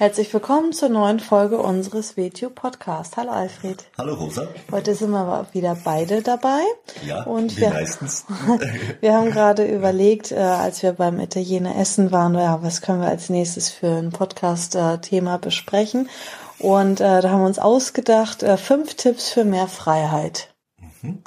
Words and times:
Herzlich 0.00 0.32
willkommen 0.32 0.72
zur 0.72 0.88
neuen 0.88 1.20
Folge 1.20 1.58
unseres 1.58 2.16
WTU 2.16 2.48
Podcast. 2.48 3.18
Hallo 3.18 3.32
Alfred. 3.32 3.84
Hallo 3.98 4.14
Rosa. 4.14 4.48
Heute 4.72 4.94
sind 4.94 5.10
wir 5.10 5.46
wieder 5.52 5.76
beide 5.84 6.22
dabei. 6.22 6.62
Ja, 7.06 7.24
und 7.24 7.58
wir, 7.58 7.68
meistens. 7.68 8.24
wir 9.02 9.12
haben 9.12 9.30
gerade 9.30 9.66
überlegt, 9.66 10.32
äh, 10.32 10.36
als 10.36 10.82
wir 10.82 10.92
beim 10.94 11.20
Italiener 11.20 11.76
essen 11.76 12.12
waren, 12.12 12.32
ja, 12.32 12.62
was 12.62 12.80
können 12.80 13.02
wir 13.02 13.08
als 13.08 13.28
nächstes 13.28 13.68
für 13.68 13.88
ein 13.88 14.08
Podcast-Thema 14.08 15.36
besprechen? 15.36 16.08
Und 16.58 17.02
äh, 17.02 17.20
da 17.20 17.28
haben 17.28 17.42
wir 17.42 17.46
uns 17.46 17.58
ausgedacht, 17.58 18.42
äh, 18.42 18.56
fünf 18.56 18.94
Tipps 18.94 19.28
für 19.28 19.44
mehr 19.44 19.68
Freiheit. 19.68 20.48
Mhm. 21.02 21.22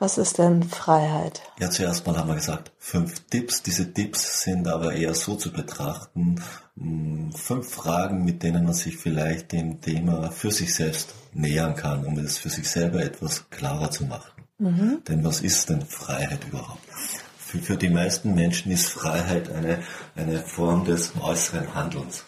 Was 0.00 0.16
ist 0.16 0.38
denn 0.38 0.62
Freiheit? 0.62 1.42
Ja, 1.58 1.68
zuerst 1.68 2.06
mal 2.06 2.16
haben 2.16 2.28
wir 2.28 2.34
gesagt, 2.34 2.72
fünf 2.78 3.20
Tipps. 3.28 3.62
Diese 3.62 3.92
Tipps 3.92 4.40
sind 4.40 4.66
aber 4.66 4.94
eher 4.94 5.14
so 5.14 5.34
zu 5.34 5.52
betrachten, 5.52 6.42
mh, 6.76 7.36
fünf 7.36 7.68
Fragen, 7.68 8.24
mit 8.24 8.42
denen 8.42 8.64
man 8.64 8.72
sich 8.72 8.96
vielleicht 8.96 9.52
dem 9.52 9.82
Thema 9.82 10.30
für 10.30 10.50
sich 10.50 10.74
selbst 10.74 11.14
nähern 11.34 11.76
kann, 11.76 12.06
um 12.06 12.18
es 12.18 12.38
für 12.38 12.48
sich 12.48 12.66
selber 12.66 13.02
etwas 13.02 13.50
klarer 13.50 13.90
zu 13.90 14.06
machen. 14.06 14.32
Mhm. 14.56 15.02
Denn 15.06 15.22
was 15.22 15.42
ist 15.42 15.68
denn 15.68 15.82
Freiheit 15.82 16.46
überhaupt? 16.48 16.80
Für, 17.38 17.58
für 17.58 17.76
die 17.76 17.90
meisten 17.90 18.34
Menschen 18.34 18.72
ist 18.72 18.88
Freiheit 18.88 19.52
eine, 19.52 19.82
eine 20.16 20.38
Form 20.38 20.86
des 20.86 21.12
äußeren 21.20 21.74
Handelns. 21.74 22.24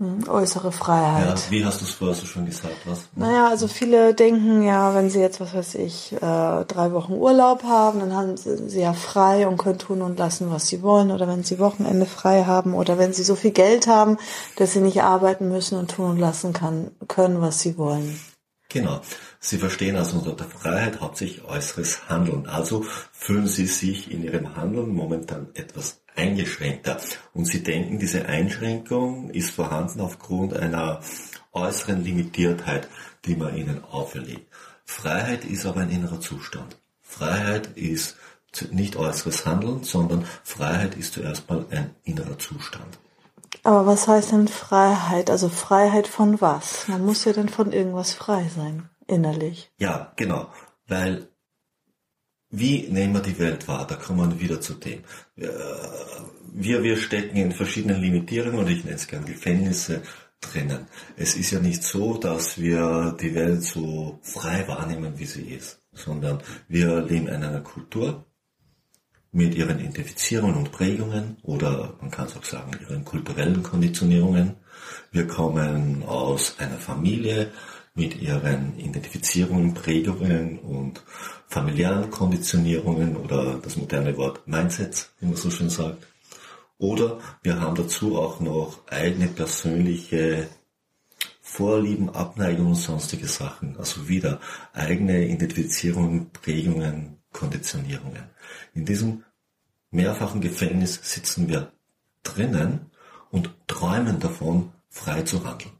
Mhm, 0.00 0.28
Äußere 0.28 0.70
Freiheit. 0.70 1.26
Ja, 1.26 1.50
wie 1.50 1.64
hast 1.64 1.80
du 1.80 1.84
es 1.84 1.90
vorher 1.90 2.14
so 2.14 2.24
schon 2.24 2.46
gesagt? 2.46 2.76
Was? 2.84 3.08
Naja, 3.16 3.48
also 3.48 3.66
viele 3.66 4.14
denken 4.14 4.62
ja, 4.62 4.94
wenn 4.94 5.10
sie 5.10 5.18
jetzt, 5.18 5.40
was 5.40 5.52
weiß 5.54 5.74
ich, 5.74 6.12
äh, 6.12 6.18
drei 6.20 6.92
Wochen 6.92 7.14
Urlaub 7.14 7.64
haben, 7.64 7.98
dann 7.98 8.14
haben 8.14 8.36
sie, 8.36 8.68
sie 8.68 8.80
ja 8.80 8.92
frei 8.92 9.48
und 9.48 9.56
können 9.56 9.80
tun 9.80 10.02
und 10.02 10.16
lassen, 10.16 10.52
was 10.52 10.68
sie 10.68 10.82
wollen. 10.82 11.10
Oder 11.10 11.26
wenn 11.26 11.42
sie 11.42 11.58
Wochenende 11.58 12.06
frei 12.06 12.44
haben 12.44 12.74
oder 12.74 12.96
wenn 12.96 13.12
sie 13.12 13.24
so 13.24 13.34
viel 13.34 13.50
Geld 13.50 13.88
haben, 13.88 14.18
dass 14.54 14.72
sie 14.72 14.80
nicht 14.80 15.02
arbeiten 15.02 15.48
müssen 15.48 15.76
und 15.76 15.90
tun 15.90 16.10
und 16.10 16.18
lassen 16.18 16.52
kann, 16.52 16.92
können, 17.08 17.40
was 17.40 17.58
sie 17.58 17.76
wollen. 17.76 18.20
Genau. 18.68 19.00
Sie 19.40 19.58
verstehen 19.58 19.96
also 19.96 20.18
unter 20.18 20.32
der 20.32 20.46
Freiheit 20.46 21.00
hauptsächlich 21.00 21.44
äußeres 21.44 22.08
Handeln. 22.08 22.46
Also 22.46 22.84
fühlen 23.12 23.48
Sie 23.48 23.66
sich 23.66 24.12
in 24.12 24.22
Ihrem 24.22 24.56
Handeln 24.56 24.94
momentan 24.94 25.48
etwas 25.54 26.02
eingeschränkter. 26.18 26.98
Und 27.32 27.46
Sie 27.46 27.62
denken, 27.62 27.98
diese 27.98 28.26
Einschränkung 28.26 29.30
ist 29.30 29.50
vorhanden 29.50 30.00
aufgrund 30.00 30.54
einer 30.54 31.00
äußeren 31.52 32.02
Limitiertheit, 32.02 32.88
die 33.24 33.36
man 33.36 33.56
Ihnen 33.56 33.84
auferlegt. 33.84 34.52
Freiheit 34.84 35.44
ist 35.44 35.64
aber 35.64 35.80
ein 35.80 35.90
innerer 35.90 36.20
Zustand. 36.20 36.76
Freiheit 37.00 37.68
ist 37.76 38.16
nicht 38.70 38.96
äußeres 38.96 39.46
Handeln, 39.46 39.82
sondern 39.84 40.24
Freiheit 40.42 40.94
ist 40.96 41.14
zuerst 41.14 41.48
mal 41.48 41.64
ein 41.70 41.94
innerer 42.04 42.38
Zustand. 42.38 42.98
Aber 43.64 43.86
was 43.86 44.08
heißt 44.08 44.32
denn 44.32 44.48
Freiheit? 44.48 45.30
Also 45.30 45.48
Freiheit 45.48 46.08
von 46.08 46.40
was? 46.40 46.88
Man 46.88 47.04
muss 47.04 47.24
ja 47.24 47.32
dann 47.32 47.48
von 47.48 47.72
irgendwas 47.72 48.12
frei 48.14 48.48
sein, 48.54 48.88
innerlich. 49.06 49.70
Ja, 49.78 50.12
genau. 50.16 50.48
Weil 50.86 51.28
wie 52.50 52.88
nehmen 52.88 53.14
wir 53.14 53.20
die 53.20 53.38
Welt 53.38 53.68
wahr? 53.68 53.86
Da 53.86 53.96
kommen 53.96 54.30
wir 54.30 54.40
wieder 54.40 54.60
zu 54.60 54.74
dem. 54.74 55.02
Wir, 55.34 56.82
wir 56.82 56.96
stecken 56.96 57.36
in 57.36 57.52
verschiedenen 57.52 58.00
Limitierungen 58.00 58.58
und 58.60 58.68
ich 58.68 58.84
nenne 58.84 58.96
es 58.96 59.06
gern 59.06 59.26
Gefängnisse 59.26 60.02
drinnen. 60.40 60.86
Es 61.16 61.36
ist 61.36 61.50
ja 61.50 61.60
nicht 61.60 61.82
so, 61.82 62.16
dass 62.16 62.58
wir 62.58 63.16
die 63.20 63.34
Welt 63.34 63.62
so 63.62 64.18
frei 64.22 64.66
wahrnehmen, 64.66 65.18
wie 65.18 65.26
sie 65.26 65.42
ist, 65.42 65.82
sondern 65.92 66.40
wir 66.68 67.02
leben 67.02 67.28
in 67.28 67.42
einer 67.42 67.60
Kultur 67.60 68.24
mit 69.30 69.54
ihren 69.54 69.78
Identifizierungen 69.78 70.56
und 70.56 70.72
Prägungen 70.72 71.36
oder 71.42 71.96
man 72.00 72.10
kann 72.10 72.26
es 72.26 72.36
auch 72.36 72.44
sagen, 72.44 72.70
ihren 72.80 73.04
kulturellen 73.04 73.62
Konditionierungen. 73.62 74.56
Wir 75.12 75.26
kommen 75.26 76.02
aus 76.04 76.58
einer 76.58 76.78
Familie 76.78 77.52
mit 77.94 78.20
ihren 78.20 78.78
Identifizierungen, 78.78 79.74
Prägungen 79.74 80.58
und 80.58 81.02
familiären 81.46 82.10
Konditionierungen 82.10 83.16
oder 83.16 83.58
das 83.62 83.76
moderne 83.76 84.16
Wort 84.16 84.46
Mindsets, 84.46 85.10
wie 85.20 85.26
man 85.26 85.36
so 85.36 85.50
schön 85.50 85.70
sagt. 85.70 86.06
Oder 86.78 87.18
wir 87.42 87.60
haben 87.60 87.74
dazu 87.74 88.18
auch 88.18 88.40
noch 88.40 88.86
eigene 88.88 89.26
persönliche 89.26 90.48
Vorlieben, 91.40 92.10
Abneigungen 92.10 92.72
und 92.72 92.76
sonstige 92.76 93.26
Sachen. 93.26 93.76
Also 93.78 94.08
wieder 94.08 94.38
eigene 94.74 95.26
Identifizierungen, 95.26 96.30
Prägungen, 96.30 97.18
Konditionierungen. 97.32 98.24
In 98.74 98.84
diesem 98.84 99.24
mehrfachen 99.90 100.40
Gefängnis 100.40 101.00
sitzen 101.02 101.48
wir 101.48 101.72
drinnen 102.22 102.90
und 103.30 103.50
träumen 103.66 104.20
davon, 104.20 104.72
frei 104.90 105.22
zu 105.22 105.44
handeln. 105.44 105.72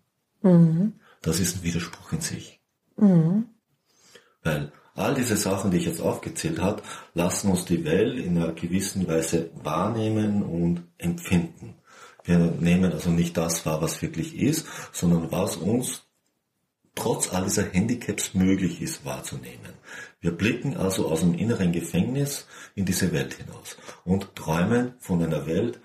Mhm. 0.42 0.94
Das 1.22 1.40
ist 1.40 1.56
ein 1.56 1.62
Widerspruch 1.62 2.12
in 2.12 2.20
sich. 2.20 2.60
Mhm. 2.96 3.46
Weil 4.42 4.72
all 4.94 5.14
diese 5.14 5.36
Sachen, 5.36 5.70
die 5.70 5.78
ich 5.78 5.86
jetzt 5.86 6.00
aufgezählt 6.00 6.60
habe, 6.60 6.82
lassen 7.14 7.50
uns 7.50 7.64
die 7.64 7.84
Welt 7.84 8.18
in 8.18 8.36
einer 8.36 8.52
gewissen 8.52 9.06
Weise 9.06 9.50
wahrnehmen 9.62 10.42
und 10.42 10.84
empfinden. 10.98 11.74
Wir 12.24 12.38
nehmen 12.38 12.92
also 12.92 13.10
nicht 13.10 13.36
das 13.36 13.64
wahr, 13.64 13.80
was 13.80 14.02
wirklich 14.02 14.36
ist, 14.36 14.66
sondern 14.92 15.30
was 15.32 15.56
uns 15.56 16.02
trotz 16.94 17.32
all 17.32 17.44
dieser 17.44 17.70
Handicaps 17.70 18.34
möglich 18.34 18.82
ist 18.82 19.04
wahrzunehmen. 19.04 19.72
Wir 20.20 20.32
blicken 20.32 20.76
also 20.76 21.08
aus 21.08 21.20
dem 21.20 21.34
inneren 21.34 21.72
Gefängnis 21.72 22.46
in 22.74 22.84
diese 22.84 23.12
Welt 23.12 23.34
hinaus 23.34 23.76
und 24.04 24.34
träumen 24.34 24.94
von 24.98 25.22
einer 25.22 25.46
Welt 25.46 25.80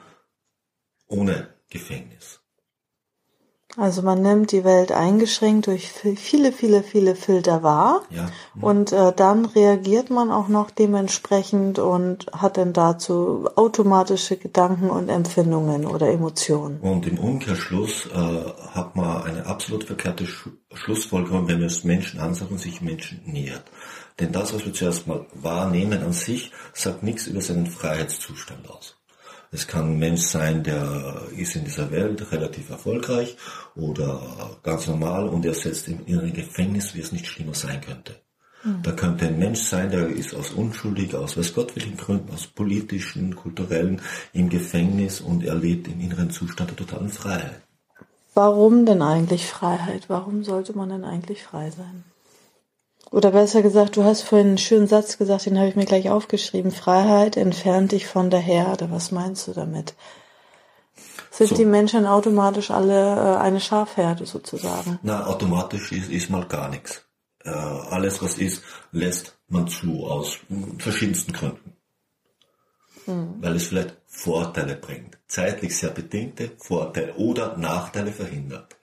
ohne 1.08 1.54
Gefängnis. 1.70 2.43
Also 3.76 4.04
man 4.04 4.22
nimmt 4.22 4.52
die 4.52 4.64
Welt 4.64 4.92
eingeschränkt 4.92 5.66
durch 5.66 5.92
viele, 5.92 6.52
viele, 6.52 6.84
viele 6.84 7.16
Filter 7.16 7.64
wahr 7.64 8.04
Ja. 8.12 8.30
und 8.62 8.92
äh, 8.92 9.12
dann 9.16 9.46
reagiert 9.46 10.12
man 10.12 10.32
auch 10.32 10.48
noch 10.48 10.70
dementsprechend 10.70 11.80
und 11.80 12.28
hat 12.34 12.58
dann 12.58 12.74
dazu 12.74 13.50
automatische 13.56 14.38
Gedanken 14.38 14.92
und 14.92 15.10
Empfindungen 15.10 15.88
oder 15.88 16.08
Emotionen. 16.12 16.80
Und 16.82 17.08
im 17.08 17.18
Umkehrschluss 17.18 18.06
äh, 18.14 18.18
hat 18.76 18.96
man 18.96 19.24
eine 19.24 19.46
absolut 19.48 19.86
verkehrte 19.86 20.28
Sch 20.28 20.50
Schlussfolgerung, 20.76 21.48
wenn 21.48 21.60
wir 21.60 21.68
es 21.68 21.84
Menschen 21.84 22.20
ansehen 22.20 22.48
und 22.48 22.60
sich 22.60 22.82
Menschen 22.82 23.22
nähert. 23.26 23.64
Denn 24.20 24.32
das, 24.32 24.54
was 24.54 24.66
wir 24.66 24.74
zuerst 24.74 25.08
mal 25.08 25.26
wahrnehmen 25.34 26.02
an 26.04 26.14
sich, 26.14 26.52
sagt 26.74 27.04
nichts 27.04 27.28
über 27.28 27.42
seinen 27.42 27.68
Freiheitszustand 27.68 28.70
aus. 28.70 28.96
Es 29.54 29.68
kann 29.68 29.92
ein 29.92 30.00
Mensch 30.00 30.22
sein, 30.22 30.64
der 30.64 31.22
ist 31.38 31.56
in 31.56 31.64
dieser 31.64 31.92
Welt 31.92 32.32
relativ 32.32 32.72
erfolgreich 32.72 33.38
oder 33.76 34.58
ganz 34.64 34.88
normal 34.88 35.30
und 35.30 35.46
er 35.46 35.54
setzt 35.54 35.88
im 35.88 36.06
inneren 36.08 36.34
Gefängnis, 36.34 36.96
wie 36.96 37.02
es 37.02 37.12
nicht 37.12 37.28
schlimmer 37.28 37.54
sein 37.54 37.80
könnte. 37.80 38.16
Da 38.82 38.94
könnte 38.94 39.28
ein 39.28 39.38
Mensch 39.38 39.60
sein, 39.60 39.92
der 39.92 40.08
ist 40.08 40.34
aus 40.34 40.52
unschuldig, 40.52 41.14
aus 41.14 41.38
weiß 41.38 41.54
Gott 41.54 41.76
welchen 41.76 41.98
Gründen, 41.98 42.34
aus 42.34 42.48
politischen, 42.48 43.36
kulturellen, 43.36 44.02
im 44.32 44.50
Gefängnis 44.50 45.20
und 45.20 45.44
er 45.44 45.56
lebt 45.56 45.88
im 45.88 46.00
inneren 46.00 46.32
Zustand 46.32 46.70
der 46.72 46.78
totalen 46.78 47.10
Freiheit. 47.10 47.62
Warum 48.34 48.86
denn 48.86 49.02
eigentlich 49.02 49.48
Freiheit? 49.48 50.06
Warum 50.08 50.44
sollte 50.44 50.76
man 50.76 50.90
denn 50.90 51.04
eigentlich 51.04 51.44
frei 51.44 51.70
sein? 51.72 52.06
Oder 53.14 53.30
besser 53.30 53.62
gesagt, 53.62 53.96
du 53.96 54.04
hast 54.04 54.24
vorhin 54.24 54.48
einen 54.48 54.58
schönen 54.58 54.88
Satz 54.88 55.20
gesagt, 55.20 55.46
den 55.46 55.60
habe 55.60 55.70
ich 55.70 55.76
mir 55.76 55.86
gleich 55.86 56.10
aufgeschrieben. 56.10 56.72
Freiheit 56.72 57.38
entfernt 57.38 57.92
dich 57.92 58.08
von 58.08 58.32
der 58.32 58.40
Herde. 58.40 58.90
Was 58.90 59.12
meinst 59.12 59.48
du 59.48 59.54
damit? 59.54 59.94
Sind 61.30 61.50
So. 61.50 61.56
die 61.56 61.66
Menschen 61.66 62.08
automatisch 62.08 62.72
alle 62.72 63.16
äh, 63.16 63.38
eine 63.38 63.60
Schafherde 63.60 64.26
sozusagen? 64.26 64.98
Na, 65.04 65.28
automatisch 65.28 65.92
ist, 65.92 66.10
ist 66.10 66.32
mal 66.32 66.48
gar 66.48 66.70
nichts. 66.70 67.06
Äh, 67.44 67.52
alles, 67.52 68.20
was 68.24 68.40
ist, 68.40 68.64
lässt 68.92 69.38
man 69.48 69.68
zu, 69.68 70.08
aus 70.08 70.40
verschiedensten 70.80 71.34
Gründen. 71.34 71.76
Weil 73.06 73.58
es 73.58 73.68
vielleicht 73.68 73.96
Vorteile 74.08 74.76
bringt. 74.76 75.20
Zeitlich 75.28 75.78
sehr 75.78 75.92
bedingte 75.92 76.54
Vorteile 76.58 77.14
oder 77.14 77.58
Nachteile 77.58 78.12
verhindert. 78.12 78.76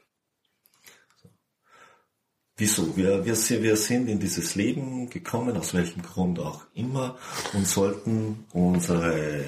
So. 2.66 2.82
Wieso? 2.86 2.96
Wir, 2.96 3.24
wir, 3.24 3.34
sind- 3.34 3.62
wir 3.62 3.76
sind 3.76 4.08
in 4.08 4.18
dieses 4.18 4.54
Leben 4.54 5.08
gekommen, 5.10 5.56
aus 5.56 5.74
welchem 5.74 6.02
Grund 6.02 6.38
auch 6.38 6.62
immer, 6.74 7.16
und 7.52 7.66
sollten 7.66 8.44
unsere 8.52 9.44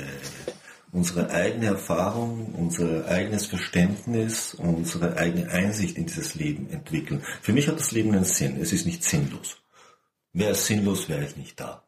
unsere 0.95 1.31
eigene 1.31 1.67
Erfahrung, 1.69 2.55
unser 2.55 3.07
eigenes 3.09 3.47
Verständnis, 3.47 4.53
unsere 4.53 5.17
eigene 5.17 5.49
Einsicht 5.51 5.97
in 5.97 6.05
dieses 6.05 6.35
Leben 6.35 6.69
entwickeln. 6.69 7.23
Für 7.41 7.55
mich 7.55 7.67
hat 7.67 7.79
das 7.79 7.93
Leben 7.93 8.13
einen 8.13 8.25
Sinn. 8.25 8.61
Es 8.61 8.75
ist 8.75 8.85
nicht 8.85 9.03
sinnlos. 9.03 9.57
Wäre 10.35 10.51
es 10.53 10.67
sinnlos, 10.67 11.09
wäre 11.09 11.25
ich 11.25 11.35
nicht 11.37 11.59
da. 11.59 11.83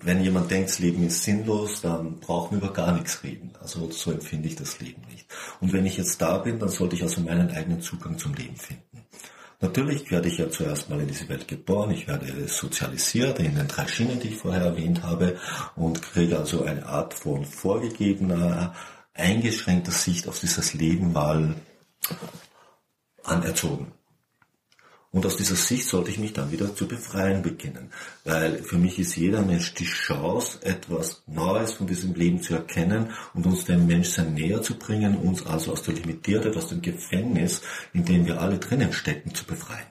Wenn 0.00 0.22
jemand 0.22 0.50
denkt, 0.50 0.70
das 0.70 0.78
Leben 0.80 1.06
ist 1.06 1.22
sinnlos, 1.22 1.80
dann 1.80 2.18
brauchen 2.18 2.52
wir 2.60 2.64
über 2.64 2.72
gar 2.72 2.92
nichts 2.92 3.22
reden. 3.22 3.52
Also 3.60 3.88
so 3.92 4.10
empfinde 4.10 4.48
ich 4.48 4.56
das 4.56 4.80
Leben 4.80 5.02
nicht. 5.08 5.11
Und 5.60 5.72
wenn 5.72 5.86
ich 5.86 5.96
jetzt 5.96 6.20
da 6.20 6.38
bin, 6.38 6.58
dann 6.58 6.68
sollte 6.68 6.96
ich 6.96 7.02
also 7.02 7.20
meinen 7.20 7.50
eigenen 7.50 7.80
Zugang 7.80 8.18
zum 8.18 8.34
Leben 8.34 8.56
finden. 8.56 9.04
Natürlich 9.60 10.10
werde 10.10 10.28
ich 10.28 10.38
ja 10.38 10.50
zuerst 10.50 10.90
mal 10.90 11.00
in 11.00 11.06
diese 11.06 11.28
Welt 11.28 11.46
geboren, 11.46 11.92
ich 11.92 12.08
werde 12.08 12.48
sozialisiert 12.48 13.38
in 13.38 13.54
den 13.54 13.68
drei 13.68 13.86
Schienen, 13.86 14.18
die 14.18 14.30
ich 14.30 14.36
vorher 14.36 14.62
erwähnt 14.62 15.04
habe, 15.04 15.38
und 15.76 16.02
kriege 16.02 16.36
also 16.36 16.64
eine 16.64 16.84
Art 16.84 17.14
von 17.14 17.44
vorgegebener, 17.44 18.74
eingeschränkter 19.14 19.92
Sicht 19.92 20.26
auf 20.26 20.40
dieses 20.40 20.74
Leben 20.74 21.12
mal 21.12 21.54
anerzogen. 23.22 23.92
Und 25.12 25.26
aus 25.26 25.36
dieser 25.36 25.56
Sicht 25.56 25.86
sollte 25.86 26.10
ich 26.10 26.18
mich 26.18 26.32
dann 26.32 26.50
wieder 26.50 26.74
zu 26.74 26.88
befreien 26.88 27.42
beginnen. 27.42 27.92
Weil 28.24 28.62
für 28.62 28.78
mich 28.78 28.98
ist 28.98 29.14
jeder 29.14 29.42
Mensch 29.42 29.74
die 29.74 29.84
Chance, 29.84 30.58
etwas 30.62 31.22
Neues 31.26 31.74
von 31.74 31.86
diesem 31.86 32.14
Leben 32.14 32.40
zu 32.40 32.54
erkennen 32.54 33.10
und 33.34 33.44
uns 33.44 33.66
dem 33.66 33.86
Menschsein 33.86 34.32
näher 34.32 34.62
zu 34.62 34.78
bringen, 34.78 35.18
uns 35.18 35.44
also 35.44 35.72
aus 35.72 35.82
der 35.82 35.94
Limitiertheit, 35.94 36.56
aus 36.56 36.68
dem 36.68 36.80
Gefängnis, 36.80 37.60
in 37.92 38.06
dem 38.06 38.24
wir 38.24 38.40
alle 38.40 38.58
drinnen 38.58 38.94
stecken, 38.94 39.34
zu 39.34 39.44
befreien. 39.44 39.86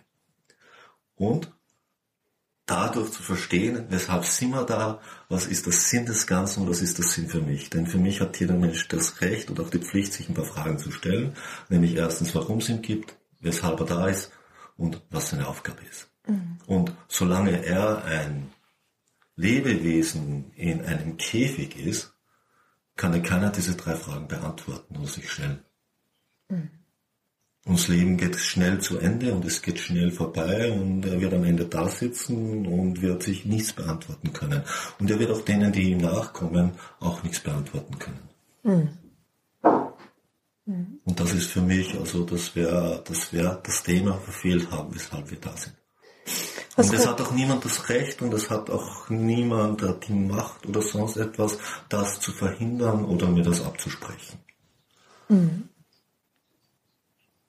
Und 1.13 1.51
dadurch 2.65 3.11
zu 3.11 3.21
verstehen, 3.21 3.85
weshalb 3.89 4.25
sind 4.25 4.49
wir 4.51 4.63
da, 4.63 5.01
was 5.29 5.45
ist 5.45 5.67
der 5.67 5.73
Sinn 5.73 6.07
des 6.07 6.25
Ganzen 6.25 6.63
und 6.63 6.69
was 6.69 6.81
ist 6.81 6.97
der 6.97 7.05
Sinn 7.05 7.29
für 7.29 7.41
mich. 7.41 7.69
Denn 7.69 7.85
für 7.85 7.99
mich 7.99 8.21
hat 8.21 8.39
jeder 8.39 8.55
Mensch 8.55 8.87
das 8.87 9.21
Recht 9.21 9.51
und 9.51 9.59
auch 9.59 9.69
die 9.69 9.77
Pflicht, 9.77 10.13
sich 10.13 10.29
ein 10.29 10.33
paar 10.33 10.45
Fragen 10.45 10.79
zu 10.79 10.89
stellen. 10.89 11.35
Nämlich 11.69 11.95
erstens, 11.95 12.33
warum 12.33 12.57
es 12.57 12.69
ihn 12.69 12.81
gibt, 12.81 13.15
weshalb 13.39 13.81
er 13.81 13.85
da 13.85 14.07
ist 14.07 14.31
und 14.81 15.01
was 15.11 15.29
seine 15.29 15.47
Aufgabe 15.47 15.81
ist. 15.89 16.09
Mhm. 16.27 16.57
Und 16.65 16.91
solange 17.07 17.63
er 17.63 18.03
ein 18.03 18.51
Lebewesen 19.35 20.51
in 20.55 20.83
einem 20.85 21.17
Käfig 21.17 21.77
ist, 21.77 22.13
kann 22.95 23.13
er 23.13 23.21
keiner 23.21 23.51
diese 23.51 23.75
drei 23.75 23.95
Fragen 23.95 24.27
beantworten 24.27 24.97
oder 24.97 25.07
sich 25.07 25.29
stellen. 25.31 25.59
Mhm. 26.49 26.69
Uns 27.65 27.87
Leben 27.87 28.17
geht 28.17 28.37
schnell 28.37 28.79
zu 28.79 28.97
Ende 28.97 29.35
und 29.35 29.45
es 29.45 29.61
geht 29.61 29.77
schnell 29.77 30.11
vorbei 30.11 30.71
und 30.71 31.05
er 31.05 31.21
wird 31.21 31.33
am 31.35 31.43
Ende 31.43 31.65
da 31.65 31.87
sitzen 31.87 32.65
und 32.65 33.03
wird 33.03 33.21
sich 33.21 33.45
nichts 33.45 33.71
beantworten 33.73 34.33
können. 34.33 34.63
Und 34.97 35.11
er 35.11 35.19
wird 35.19 35.29
auch 35.29 35.41
denen, 35.41 35.71
die 35.71 35.91
ihm 35.91 35.99
nachkommen, 35.99 36.71
auch 36.99 37.21
nichts 37.21 37.39
beantworten 37.39 37.99
können. 37.99 38.29
Mhm. 38.63 38.89
Mhm. 40.65 40.99
Und 41.03 41.19
das 41.19 41.33
ist 41.33 41.47
für 41.47 41.61
mich, 41.61 41.97
also 41.97 42.23
das 42.23 42.55
wäre 42.55 43.03
das, 43.05 43.33
wär 43.33 43.55
das 43.63 43.83
Thema 43.83 44.17
verfehlt 44.17 44.69
haben, 44.71 44.93
weshalb 44.93 45.29
wir 45.29 45.39
da 45.39 45.55
sind. 45.55 45.75
Was 46.75 46.89
und 46.89 46.95
es 46.95 47.07
hat 47.07 47.19
auch 47.19 47.31
niemand 47.31 47.65
das 47.65 47.89
Recht 47.89 48.21
und 48.21 48.33
es 48.33 48.49
hat 48.49 48.69
auch 48.69 49.09
niemand 49.09 49.83
die 50.07 50.13
Macht 50.13 50.65
oder 50.65 50.81
sonst 50.81 51.17
etwas, 51.17 51.57
das 51.89 52.19
zu 52.19 52.31
verhindern 52.31 53.03
oder 53.05 53.27
mir 53.27 53.43
das 53.43 53.61
abzusprechen. 53.61 54.39
Mhm. 55.27 55.69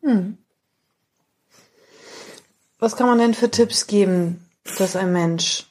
Mhm. 0.00 0.38
Was 2.78 2.96
kann 2.96 3.06
man 3.06 3.18
denn 3.18 3.34
für 3.34 3.50
Tipps 3.50 3.86
geben, 3.86 4.48
dass 4.76 4.96
ein 4.96 5.12
Mensch 5.12 5.66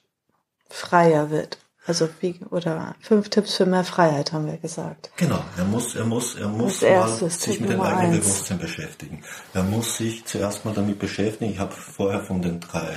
freier 0.70 1.30
wird? 1.30 1.58
Also 1.92 2.08
wie, 2.22 2.40
oder 2.52 2.96
fünf 3.02 3.28
Tipps 3.28 3.56
für 3.56 3.66
mehr 3.66 3.84
Freiheit 3.84 4.32
haben 4.32 4.46
wir 4.46 4.56
gesagt. 4.56 5.12
Genau, 5.18 5.44
er 5.58 5.66
muss, 5.66 5.94
er 5.94 6.06
muss, 6.06 6.36
er 6.38 6.48
muss 6.48 6.80
sich 6.80 7.60
mit 7.60 7.70
dem 7.70 7.82
eigenen 7.82 8.14
eins. 8.14 8.20
Bewusstsein 8.20 8.60
beschäftigen. 8.60 9.22
Er 9.54 9.64
muss 9.64 9.98
sich 9.98 10.24
zuerst 10.24 10.64
mal 10.64 10.74
damit 10.74 11.00
beschäftigen. 11.00 11.52
Ich 11.52 11.60
habe 11.60 11.74
vorher 11.74 12.22
von 12.22 12.42
den 12.42 12.62
drei 12.62 12.88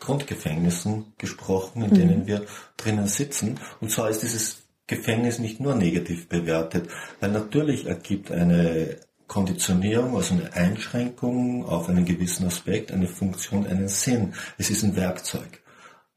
Grundgefängnissen 0.00 1.12
gesprochen, 1.18 1.82
in 1.82 1.90
mhm. 1.90 1.94
denen 1.94 2.26
wir 2.26 2.46
drinnen 2.78 3.06
sitzen. 3.06 3.60
Und 3.82 3.90
zwar 3.90 4.08
ist 4.08 4.22
dieses 4.22 4.62
Gefängnis 4.86 5.38
nicht 5.38 5.60
nur 5.60 5.74
negativ 5.74 6.30
bewertet, 6.30 6.88
weil 7.20 7.32
natürlich 7.32 7.84
ergibt 7.84 8.32
eine 8.32 8.96
Konditionierung, 9.26 10.16
also 10.16 10.32
eine 10.32 10.54
Einschränkung 10.54 11.66
auf 11.66 11.90
einen 11.90 12.06
gewissen 12.06 12.46
Aspekt, 12.46 12.92
eine 12.92 13.08
Funktion, 13.08 13.66
einen 13.66 13.88
Sinn. 13.88 14.32
Es 14.56 14.70
ist 14.70 14.84
ein 14.84 14.96
Werkzeug. 14.96 15.60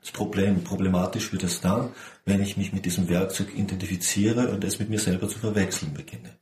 Das 0.01 0.11
Problem, 0.11 0.63
problematisch 0.63 1.31
wird 1.31 1.43
es 1.43 1.61
dann, 1.61 1.91
wenn 2.25 2.41
ich 2.41 2.57
mich 2.57 2.73
mit 2.73 2.85
diesem 2.85 3.07
Werkzeug 3.07 3.53
identifiziere 3.55 4.49
und 4.49 4.63
es 4.63 4.79
mit 4.79 4.89
mir 4.89 4.99
selber 4.99 5.29
zu 5.29 5.39
verwechseln 5.39 5.93
beginne. 5.93 6.37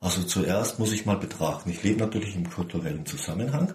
Also 0.00 0.22
zuerst 0.22 0.78
muss 0.78 0.92
ich 0.92 1.06
mal 1.06 1.16
betrachten, 1.16 1.70
ich 1.70 1.82
lebe 1.82 2.00
natürlich 2.00 2.34
im 2.34 2.50
kulturellen 2.50 3.06
Zusammenhang, 3.06 3.74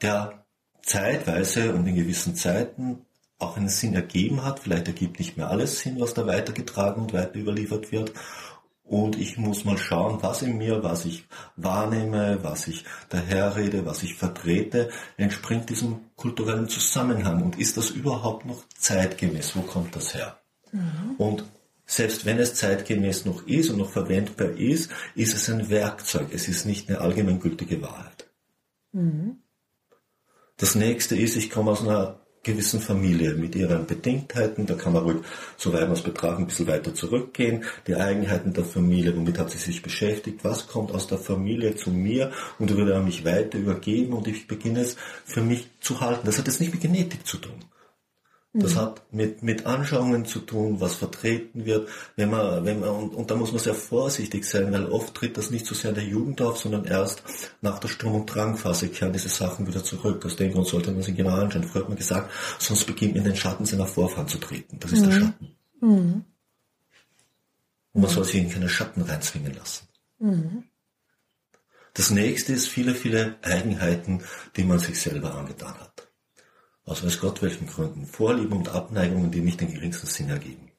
der 0.00 0.44
zeitweise 0.82 1.74
und 1.74 1.86
in 1.86 1.94
gewissen 1.94 2.34
Zeiten 2.34 3.06
auch 3.38 3.56
einen 3.56 3.68
Sinn 3.68 3.94
ergeben 3.94 4.44
hat. 4.44 4.60
Vielleicht 4.60 4.88
ergibt 4.88 5.18
nicht 5.18 5.36
mehr 5.36 5.50
alles 5.50 5.80
Sinn, 5.80 6.00
was 6.00 6.14
da 6.14 6.26
weitergetragen 6.26 7.02
und 7.02 7.12
weiter 7.12 7.36
überliefert 7.36 7.92
wird. 7.92 8.12
Und 8.84 9.18
ich 9.18 9.38
muss 9.38 9.64
mal 9.64 9.78
schauen, 9.78 10.18
was 10.22 10.42
in 10.42 10.58
mir, 10.58 10.82
was 10.82 11.04
ich 11.04 11.24
wahrnehme, 11.56 12.38
was 12.42 12.66
ich 12.66 12.84
daherrede, 13.08 13.86
was 13.86 14.02
ich 14.02 14.14
vertrete, 14.14 14.90
entspringt 15.16 15.70
diesem 15.70 16.00
kulturellen 16.16 16.68
Zusammenhang. 16.68 17.42
Und 17.42 17.58
ist 17.58 17.76
das 17.76 17.90
überhaupt 17.90 18.44
noch 18.44 18.64
zeitgemäß? 18.76 19.56
Wo 19.56 19.62
kommt 19.62 19.94
das 19.96 20.14
her? 20.14 20.36
Mhm. 20.72 21.14
Und 21.16 21.44
selbst 21.86 22.24
wenn 22.24 22.38
es 22.38 22.54
zeitgemäß 22.54 23.24
noch 23.24 23.46
ist 23.46 23.70
und 23.70 23.78
noch 23.78 23.90
verwendbar 23.90 24.50
ist, 24.50 24.90
ist 25.14 25.34
es 25.34 25.48
ein 25.48 25.68
Werkzeug. 25.68 26.28
Es 26.32 26.48
ist 26.48 26.64
nicht 26.64 26.88
eine 26.88 27.00
allgemeingültige 27.00 27.82
Wahrheit. 27.82 28.30
Mhm. 28.92 29.38
Das 30.56 30.74
nächste 30.74 31.16
ist, 31.16 31.36
ich 31.36 31.50
komme 31.50 31.70
aus 31.70 31.82
einer 31.82 32.21
gewissen 32.42 32.80
Familie 32.80 33.34
mit 33.34 33.54
ihren 33.54 33.86
Bedingtheiten. 33.86 34.66
Da 34.66 34.74
kann 34.74 34.92
man 34.92 35.02
ruhig, 35.02 35.18
soweit 35.56 35.82
man 35.82 35.92
es 35.92 36.02
betrachtet, 36.02 36.40
ein 36.40 36.46
bisschen 36.46 36.66
weiter 36.66 36.94
zurückgehen. 36.94 37.64
Die 37.86 37.94
Eigenheiten 37.94 38.52
der 38.52 38.64
Familie, 38.64 39.16
womit 39.16 39.38
hat 39.38 39.50
sie 39.50 39.58
sich 39.58 39.82
beschäftigt? 39.82 40.44
Was 40.44 40.66
kommt 40.66 40.92
aus 40.92 41.06
der 41.06 41.18
Familie 41.18 41.76
zu 41.76 41.90
mir 41.90 42.32
und 42.58 42.76
würde 42.76 42.92
er 42.92 43.02
mich 43.02 43.24
weiter 43.24 43.58
übergeben 43.58 44.12
und 44.12 44.26
ich 44.26 44.46
beginne 44.46 44.80
es 44.80 44.96
für 45.24 45.42
mich 45.42 45.68
zu 45.80 46.00
halten. 46.00 46.26
Das 46.26 46.38
hat 46.38 46.46
jetzt 46.46 46.60
nicht 46.60 46.72
mit 46.72 46.82
Genetik 46.82 47.26
zu 47.26 47.38
tun. 47.38 47.64
Das 48.54 48.74
mhm. 48.74 48.78
hat 48.78 49.02
mit, 49.12 49.42
mit 49.42 49.64
Anschauungen 49.64 50.26
zu 50.26 50.40
tun, 50.40 50.78
was 50.78 50.94
vertreten 50.96 51.64
wird. 51.64 51.88
Wenn 52.16 52.30
man, 52.30 52.66
wenn 52.66 52.80
man, 52.80 52.90
und, 52.90 53.14
und 53.14 53.30
da 53.30 53.34
muss 53.34 53.50
man 53.50 53.60
sehr 53.60 53.74
vorsichtig 53.74 54.44
sein, 54.44 54.70
weil 54.72 54.86
oft 54.86 55.14
tritt 55.14 55.38
das 55.38 55.50
nicht 55.50 55.64
so 55.64 55.74
sehr 55.74 55.90
in 55.90 55.94
der 55.94 56.04
Jugend 56.04 56.42
auf, 56.42 56.58
sondern 56.58 56.84
erst 56.84 57.22
nach 57.62 57.78
der 57.78 57.88
Sturm- 57.88 58.14
und 58.14 58.26
Drangphase 58.26 58.88
kehren 58.88 59.14
diese 59.14 59.30
Sachen 59.30 59.66
wieder 59.66 59.82
zurück. 59.82 60.26
Aus 60.26 60.36
dem 60.36 60.52
Grund 60.52 60.66
sollte 60.66 60.92
man 60.92 61.02
sich 61.02 61.16
genau 61.16 61.34
anschauen. 61.34 61.64
Früher 61.64 61.82
hat 61.82 61.88
man 61.88 61.96
gesagt, 61.96 62.30
sonst 62.58 62.84
beginnt 62.84 63.16
in 63.16 63.24
den 63.24 63.36
Schatten 63.36 63.64
seiner 63.64 63.86
Vorfahren 63.86 64.28
zu 64.28 64.36
treten. 64.36 64.78
Das 64.80 64.92
ist 64.92 65.00
mhm. 65.00 65.10
der 65.10 65.18
Schatten. 65.18 65.48
Mhm. 65.80 66.24
Und 67.94 68.02
man 68.02 68.10
soll 68.10 68.24
sich 68.24 68.36
in 68.36 68.50
keine 68.50 68.68
Schatten 68.68 69.00
reinzwingen 69.00 69.54
lassen. 69.54 69.88
Mhm. 70.18 70.64
Das 71.94 72.10
nächste 72.10 72.52
ist 72.52 72.68
viele, 72.68 72.94
viele 72.94 73.36
Eigenheiten, 73.40 74.22
die 74.56 74.64
man 74.64 74.78
sich 74.78 75.00
selber 75.00 75.34
angetan 75.34 75.74
hat 75.74 75.91
aus 76.86 77.04
weiß 77.04 77.20
Gott 77.20 77.42
welchen 77.42 77.66
Gründen, 77.66 78.06
Vorlieben 78.06 78.56
und 78.58 78.68
Abneigungen, 78.68 79.30
die 79.30 79.40
nicht 79.40 79.60
den 79.60 79.72
geringsten 79.72 80.06
Sinn 80.06 80.30
ergeben. 80.30 80.70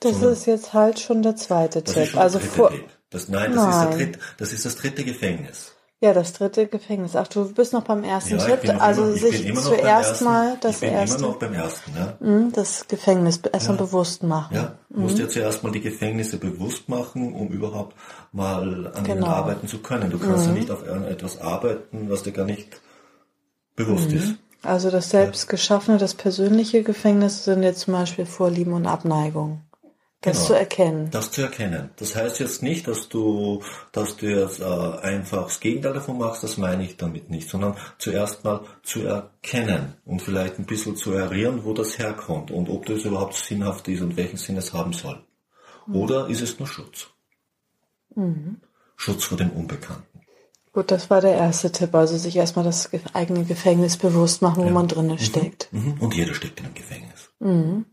Das 0.00 0.12
Sondern 0.12 0.32
ist 0.32 0.46
jetzt 0.46 0.72
halt 0.72 1.00
schon 1.00 1.22
der 1.22 1.36
zweite 1.36 1.82
Tipp. 1.82 2.16
also 2.16 2.38
vor 2.38 2.72
das, 3.10 3.28
nein, 3.28 3.54
das, 3.54 3.64
nein. 3.64 3.70
Ist 3.70 3.80
der 3.80 4.06
dritte, 4.06 4.18
das 4.36 4.52
ist 4.52 4.64
das 4.66 4.76
dritte 4.76 5.04
Gefängnis. 5.04 5.72
Ja, 6.00 6.12
das 6.12 6.32
dritte 6.32 6.68
Gefängnis. 6.68 7.16
Ach, 7.16 7.26
du 7.26 7.52
bist 7.52 7.72
noch 7.72 7.82
beim 7.82 8.04
ersten 8.04 8.38
ja, 8.38 8.56
Tipp. 8.56 8.80
Also 8.80 9.02
immer, 9.02 9.16
sich 9.16 9.52
zuerst 9.54 10.22
mal 10.22 10.56
das 10.60 10.76
ich 10.76 10.80
bin 10.82 10.90
erste. 10.90 11.18
immer 11.18 11.28
noch 11.28 11.38
beim 11.40 11.54
ersten, 11.54 11.92
ja. 11.96 12.16
Mhm, 12.20 12.52
das 12.52 12.86
Gefängnis 12.86 13.38
erstmal 13.38 13.78
ja. 13.78 13.84
bewusst 13.84 14.22
machen. 14.22 14.54
Ja, 14.54 14.78
du 14.90 15.00
musst 15.00 15.16
mhm. 15.16 15.22
dir 15.22 15.28
zuerst 15.28 15.64
mal 15.64 15.72
die 15.72 15.80
Gefängnisse 15.80 16.36
bewusst 16.36 16.88
machen, 16.88 17.34
um 17.34 17.48
überhaupt 17.48 17.96
mal 18.30 18.92
an 18.94 19.02
genau. 19.02 19.12
ihnen 19.14 19.24
arbeiten 19.24 19.66
zu 19.66 19.78
können. 19.78 20.10
Du 20.10 20.20
kannst 20.20 20.46
mhm. 20.46 20.54
ja 20.54 20.60
nicht 20.60 20.70
auf 20.70 20.86
etwas 20.86 21.40
arbeiten, 21.40 22.08
was 22.08 22.22
dir 22.22 22.32
gar 22.32 22.46
nicht 22.46 22.80
bewusst 23.74 24.10
mhm. 24.10 24.18
ist. 24.18 24.34
Also 24.68 24.90
das 24.90 25.10
selbstgeschaffene, 25.10 25.96
das 25.96 26.14
persönliche 26.14 26.82
Gefängnis 26.82 27.44
sind 27.44 27.62
jetzt 27.62 27.80
zum 27.80 27.94
Beispiel 27.94 28.26
Vorlieben 28.26 28.74
und 28.74 28.86
Abneigung. 28.86 29.62
Das 30.20 30.36
genau, 30.36 30.46
zu 30.48 30.54
erkennen. 30.54 31.10
Das 31.10 31.30
zu 31.30 31.42
erkennen. 31.42 31.90
Das 31.96 32.16
heißt 32.16 32.40
jetzt 32.40 32.62
nicht, 32.62 32.88
dass 32.88 33.08
du, 33.08 33.62
dass 33.92 34.16
du 34.16 34.26
jetzt 34.26 34.60
äh, 34.60 34.64
einfach 34.64 35.44
das 35.44 35.60
Gegenteil 35.60 35.94
davon 35.94 36.18
machst, 36.18 36.42
das 36.42 36.58
meine 36.58 36.84
ich 36.84 36.96
damit 36.96 37.30
nicht, 37.30 37.48
sondern 37.48 37.76
zuerst 37.98 38.44
mal 38.44 38.62
zu 38.82 39.06
erkennen 39.06 39.94
und 40.04 40.20
vielleicht 40.20 40.58
ein 40.58 40.66
bisschen 40.66 40.96
zu 40.96 41.12
erinnern, 41.12 41.64
wo 41.64 41.72
das 41.72 41.98
herkommt 41.98 42.50
und 42.50 42.68
ob 42.68 42.84
das 42.86 43.04
überhaupt 43.04 43.34
sinnhaft 43.34 43.86
ist 43.88 44.02
und 44.02 44.16
welchen 44.16 44.38
Sinn 44.38 44.56
es 44.56 44.72
haben 44.74 44.92
soll. 44.92 45.22
Mhm. 45.86 45.96
Oder 45.96 46.28
ist 46.28 46.42
es 46.42 46.58
nur 46.58 46.66
Schutz? 46.66 47.06
Mhm. 48.16 48.60
Schutz 48.96 49.24
vor 49.24 49.38
dem 49.38 49.50
Unbekannten. 49.50 50.17
Gut, 50.78 50.92
das 50.92 51.10
war 51.10 51.20
der 51.20 51.32
erste 51.32 51.72
Tipp. 51.72 51.92
Also 51.92 52.16
sich 52.16 52.36
erstmal 52.36 52.64
das 52.64 52.90
eigene 53.12 53.44
Gefängnis 53.44 53.96
bewusst 53.96 54.42
machen, 54.42 54.62
wo 54.62 54.68
ja. 54.68 54.72
man 54.72 54.86
drinnen 54.86 55.16
mhm. 55.16 55.18
steckt. 55.18 55.68
Mhm. 55.72 55.94
Und 55.94 56.14
jeder 56.14 56.34
steckt 56.34 56.60
in 56.60 56.66
einem 56.66 56.74
Gefängnis. 56.76 57.30
Mhm. 57.40 57.84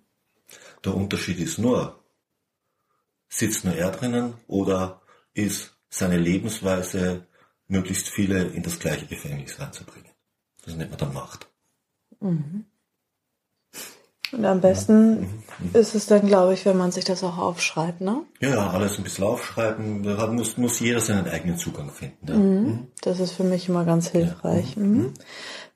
Der 0.84 0.94
Unterschied 0.94 1.40
ist 1.40 1.58
nur, 1.58 2.00
Sitzt 3.28 3.66
nur 3.66 3.74
er 3.74 3.90
drinnen 3.90 4.36
oder 4.46 5.02
ist 5.34 5.76
seine 5.90 6.20
Lebensweise, 6.20 7.26
möglichst 7.68 8.08
viele 8.08 8.44
in 8.50 8.62
das 8.62 8.78
gleiche 8.78 9.08
Gefängnis 9.08 9.60
reinzubringen? 9.60 10.12
Das 10.64 10.76
nennt 10.76 10.92
man 10.92 11.00
dann 11.00 11.14
Macht. 11.14 11.48
Mhm. 12.20 12.66
Und 14.32 14.46
am 14.46 14.60
besten 14.60 15.22
mhm. 15.22 15.70
ist 15.74 15.96
es 15.96 16.08
dann, 16.08 16.26
glaube 16.28 16.54
ich, 16.54 16.66
wenn 16.66 16.78
man 16.78 16.92
sich 16.92 17.06
das 17.06 17.24
auch 17.24 17.38
aufschreibt, 17.38 18.02
ne? 18.02 18.24
Ja, 18.40 18.50
ja 18.50 18.70
alles 18.72 18.98
ein 18.98 19.04
bisschen 19.04 19.24
aufschreiben. 19.24 20.04
Da 20.04 20.28
muss, 20.28 20.58
muss 20.58 20.80
jeder 20.80 21.00
seinen 21.00 21.28
eigenen 21.28 21.58
Zugang 21.58 21.92
finden. 21.92 22.28
Ja. 22.28 22.36
Mhm. 22.36 22.44
mhm. 22.44 22.88
Das 23.02 23.20
ist 23.20 23.34
für 23.34 23.44
mich 23.44 23.70
immer 23.70 23.86
ganz 23.86 24.10
hilfreich. 24.10 24.76
Ja. 24.76 24.84
Mhm. 24.84 24.98
mhm. 24.98 25.14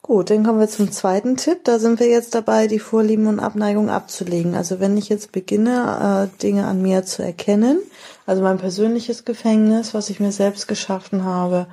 Gut, 0.01 0.31
dann 0.31 0.43
kommen 0.43 0.59
wir 0.59 0.67
zum 0.67 0.91
zweiten 0.91 1.37
Tipp. 1.37 1.65
Da 1.65 1.77
sind 1.77 1.99
wir 1.99 2.07
jetzt 2.07 2.33
dabei, 2.33 2.65
die 2.65 2.79
Vorlieben 2.79 3.27
und 3.27 3.39
Abneigung 3.39 3.89
abzulegen. 3.89 4.55
Also 4.55 4.79
wenn 4.79 4.97
ich 4.97 5.07
jetzt 5.09 5.31
beginne, 5.31 6.29
äh, 6.33 6.41
Dinge 6.41 6.65
an 6.65 6.81
mir 6.81 7.03
zu 7.03 7.21
erkennen, 7.21 7.79
also 8.25 8.41
mein 8.41 8.57
persönliches 8.57 9.25
Gefängnis, 9.25 9.93
was 9.93 10.09
ich 10.09 10.19
mir 10.19 10.31
selbst 10.31 10.67
geschaffen 10.67 11.25
habe, 11.25 11.67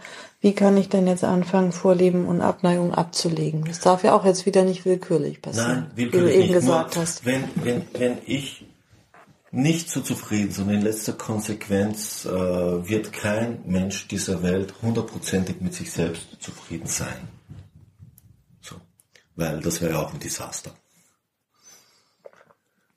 wie 0.46 0.54
kann 0.54 0.76
ich 0.76 0.88
denn 0.88 1.08
jetzt 1.08 1.24
anfangen, 1.24 1.72
Vorlieben 1.72 2.26
und 2.26 2.40
Abneigung 2.40 2.94
abzulegen? 2.94 3.64
Das 3.64 3.80
darf 3.80 4.04
ja 4.04 4.14
auch 4.14 4.24
jetzt 4.24 4.46
wieder 4.46 4.62
nicht 4.62 4.84
willkürlich 4.84 5.42
passieren. 5.42 5.68
Nein, 5.68 5.90
willkürlich 5.96 6.28
wie 6.28 6.30
du 6.30 6.32
eben 6.32 6.40
nicht. 6.46 6.52
gesagt 6.54 6.94
Nur, 6.94 7.02
hast. 7.02 7.26
Wenn, 7.26 7.44
wenn, 7.56 7.82
wenn 7.92 8.18
ich 8.26 8.64
nicht 9.50 9.90
so 9.90 10.00
zufrieden, 10.00 10.52
sondern 10.52 10.76
in 10.76 10.82
letzter 10.82 11.14
Konsequenz 11.14 12.24
äh, 12.26 12.30
wird 12.30 13.12
kein 13.12 13.58
Mensch 13.66 14.06
dieser 14.06 14.42
Welt 14.42 14.74
hundertprozentig 14.82 15.60
mit 15.60 15.74
sich 15.74 15.90
selbst 15.90 16.40
zufrieden 16.40 16.86
sein 16.86 17.28
weil 19.36 19.60
das 19.60 19.80
wäre 19.80 19.98
auch 19.98 20.12
ein 20.12 20.18
Desaster. 20.18 20.72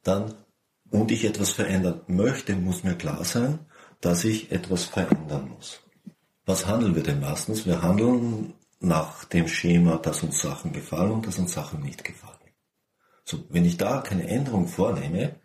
Dann, 0.03 0.33
und 0.89 1.11
ich 1.11 1.25
etwas 1.25 1.51
verändern 1.51 2.01
möchte, 2.07 2.55
muss 2.55 2.83
mir 2.83 2.95
klar 2.95 3.23
sein, 3.25 3.59
dass 4.01 4.23
ich 4.23 4.51
etwas 4.51 4.85
verändern 4.85 5.49
muss. 5.49 5.81
Was 6.49 6.65
handeln 6.65 6.95
wir 6.95 7.03
denn 7.03 7.19
meistens? 7.19 7.67
Wir 7.67 7.83
handeln 7.83 8.55
nach 8.79 9.23
dem 9.25 9.47
Schema, 9.47 9.97
dass 9.97 10.23
uns 10.23 10.41
Sachen 10.41 10.73
gefallen 10.73 11.11
und 11.11 11.27
dass 11.27 11.37
uns 11.37 11.53
Sachen 11.53 11.83
nicht 11.83 12.03
gefallen. 12.03 12.39
So, 13.23 13.45
wenn 13.49 13.65
ich 13.65 13.77
da 13.77 14.01
keine 14.01 14.27
Änderung 14.27 14.67
vornehme, 14.67 15.35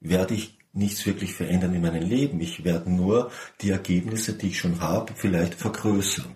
werde 0.00 0.34
ich 0.34 0.58
nichts 0.72 1.06
wirklich 1.06 1.34
verändern 1.34 1.74
in 1.74 1.82
meinem 1.82 2.02
Leben. 2.02 2.40
Ich 2.40 2.64
werde 2.64 2.90
nur 2.90 3.30
die 3.60 3.70
Ergebnisse, 3.70 4.32
die 4.32 4.48
ich 4.48 4.58
schon 4.58 4.80
habe, 4.80 5.12
vielleicht 5.14 5.54
vergrößern. 5.54 6.34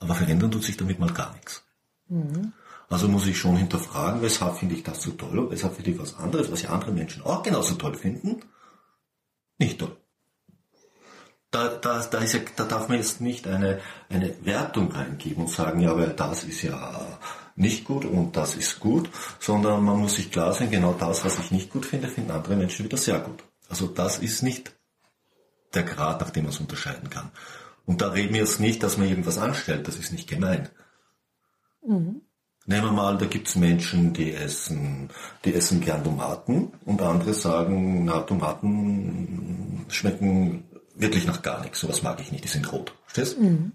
Aber 0.00 0.14
verändern 0.14 0.50
tut 0.50 0.64
sich 0.64 0.76
damit 0.76 0.98
mal 0.98 1.14
gar 1.14 1.32
nichts. 1.32 1.64
Mhm. 2.08 2.52
Also 2.90 3.08
muss 3.08 3.26
ich 3.26 3.38
schon 3.38 3.56
hinterfragen, 3.56 4.20
weshalb 4.20 4.58
finde 4.58 4.74
ich 4.74 4.82
das 4.82 5.00
so 5.00 5.12
toll 5.12 5.38
und 5.38 5.50
weshalb 5.50 5.76
finde 5.76 5.92
ich 5.92 5.98
was 5.98 6.18
anderes, 6.18 6.52
was 6.52 6.60
ja 6.60 6.68
andere 6.68 6.92
Menschen 6.92 7.22
auch 7.22 7.42
genauso 7.42 7.74
toll 7.76 7.94
finden, 7.94 8.42
nicht 9.56 9.78
toll. 9.78 9.96
Da, 11.50 11.68
da, 11.68 12.00
da, 12.00 12.18
ist 12.18 12.34
ja, 12.34 12.40
da 12.56 12.64
darf 12.64 12.88
man 12.88 12.98
jetzt 12.98 13.22
nicht 13.22 13.46
eine, 13.46 13.80
eine 14.10 14.34
Wertung 14.44 14.92
reingeben 14.92 15.44
und 15.44 15.50
sagen, 15.50 15.80
ja, 15.80 15.96
weil 15.96 16.10
das 16.10 16.44
ist 16.44 16.62
ja 16.62 17.18
nicht 17.56 17.84
gut 17.84 18.04
und 18.04 18.36
das 18.36 18.54
ist 18.54 18.80
gut, 18.80 19.08
sondern 19.40 19.82
man 19.82 19.98
muss 19.98 20.16
sich 20.16 20.30
klar 20.30 20.52
sein, 20.52 20.70
genau 20.70 20.92
das, 20.92 21.24
was 21.24 21.38
ich 21.38 21.50
nicht 21.50 21.70
gut 21.70 21.86
finde, 21.86 22.08
finden 22.08 22.30
andere 22.30 22.54
Menschen 22.54 22.84
wieder 22.84 22.98
sehr 22.98 23.18
gut. 23.18 23.42
Also 23.68 23.86
das 23.86 24.18
ist 24.18 24.42
nicht 24.42 24.74
der 25.74 25.82
Grad, 25.82 26.20
nach 26.20 26.30
dem 26.30 26.44
man 26.44 26.52
es 26.52 26.60
unterscheiden 26.60 27.10
kann. 27.10 27.30
Und 27.84 28.02
da 28.02 28.10
reden 28.10 28.34
wir 28.34 28.40
jetzt 28.40 28.60
nicht, 28.60 28.82
dass 28.82 28.98
man 28.98 29.08
irgendwas 29.08 29.38
anstellt, 29.38 29.88
das 29.88 29.96
ist 29.96 30.12
nicht 30.12 30.28
gemeint. 30.28 30.70
Mhm. 31.84 32.22
Nehmen 32.66 32.84
wir 32.84 32.92
mal, 32.92 33.16
da 33.16 33.24
gibt's 33.24 33.56
Menschen, 33.56 34.12
die 34.12 34.34
essen, 34.34 35.08
die 35.44 35.54
essen 35.54 35.80
gern 35.80 36.04
Tomaten 36.04 36.72
und 36.84 37.00
andere 37.00 37.32
sagen, 37.32 38.04
na, 38.04 38.20
Tomaten 38.20 39.86
schmecken 39.88 40.64
wirklich 41.00 41.26
nach 41.26 41.42
gar 41.42 41.62
nichts. 41.62 41.80
Sowas 41.80 42.02
mag 42.02 42.20
ich 42.20 42.32
nicht, 42.32 42.44
die 42.44 42.48
sind 42.48 42.70
rot. 42.72 42.92
Verstehst? 43.06 43.38
Mhm. 43.38 43.72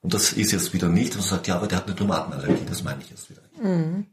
Und 0.00 0.12
das 0.12 0.32
ist 0.34 0.52
jetzt 0.52 0.74
wieder 0.74 0.88
nicht, 0.88 1.16
und 1.16 1.22
sagt, 1.22 1.46
ja, 1.46 1.56
aber 1.56 1.66
der 1.66 1.78
hat 1.78 1.86
eine 1.86 1.96
Tomatenallergie, 1.96 2.66
das 2.68 2.82
meine 2.82 3.02
ich 3.02 3.10
jetzt 3.10 3.30
wieder. 3.30 3.40
Mhm. 3.62 4.06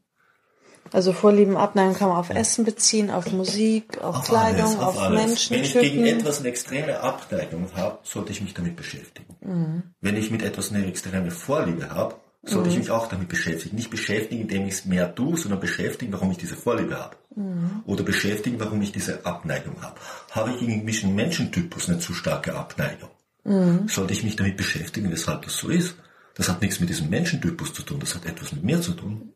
Also 0.93 1.13
Vorlieben, 1.13 1.55
Abneigung 1.55 1.95
kann 1.95 2.09
man 2.09 2.17
auf. 2.17 2.29
Essen 2.29 2.65
beziehen, 2.65 3.09
auf 3.09 3.31
Musik, 3.31 3.97
auf, 3.99 4.17
auf 4.17 4.25
Kleidung, 4.25 4.65
alles, 4.65 4.77
auf, 4.77 4.97
auf 4.97 5.09
Menschen. 5.09 5.55
Wenn 5.55 5.63
ich 5.63 5.73
gegen 5.73 6.05
etwas 6.05 6.39
eine 6.39 6.49
extreme 6.49 6.99
Abneigung 6.99 7.69
habe, 7.75 7.99
sollte 8.03 8.31
ich 8.31 8.41
mich 8.41 8.53
damit 8.53 8.75
beschäftigen. 8.75 9.35
Mhm. 9.41 9.83
Wenn 10.01 10.17
ich 10.17 10.31
mit 10.31 10.41
etwas 10.41 10.71
eine 10.71 10.85
extreme 10.85 11.31
Vorliebe 11.31 11.89
habe, 11.89 12.15
sollte 12.43 12.69
mhm. 12.69 12.73
ich 12.73 12.79
mich 12.79 12.91
auch 12.91 13.07
damit 13.07 13.29
beschäftigen. 13.29 13.75
Nicht 13.75 13.91
beschäftigen, 13.91 14.41
indem 14.41 14.65
ich 14.65 14.73
es 14.73 14.85
mehr 14.85 15.13
tue, 15.13 15.37
sondern 15.37 15.59
beschäftigen, 15.59 16.11
warum 16.11 16.31
ich 16.31 16.37
diese 16.37 16.55
Vorliebe 16.55 16.97
habe. 16.97 17.15
Mhm. 17.35 17.83
Oder 17.85 18.03
beschäftigen, 18.03 18.59
warum 18.59 18.81
ich 18.81 18.91
diese 18.91 19.25
Abneigung 19.25 19.81
habe. 19.81 19.99
Habe 20.31 20.51
ich 20.51 20.59
gegen 20.59 20.87
einen 20.87 21.15
Menschentypus 21.15 21.89
eine 21.89 21.99
zu 21.99 22.13
starke 22.13 22.55
Abneigung? 22.55 23.09
Mhm. 23.43 23.87
Sollte 23.87 24.13
ich 24.13 24.23
mich 24.23 24.35
damit 24.35 24.57
beschäftigen, 24.57 25.11
weshalb 25.11 25.43
das 25.43 25.57
so 25.57 25.69
ist? 25.69 25.95
Das 26.35 26.49
hat 26.49 26.61
nichts 26.61 26.79
mit 26.79 26.89
diesem 26.89 27.09
Menschentypus 27.09 27.73
zu 27.73 27.83
tun, 27.83 27.99
das 27.99 28.15
hat 28.15 28.25
etwas 28.25 28.53
mit 28.53 28.63
mir 28.63 28.81
zu 28.81 28.93
tun. 28.93 29.33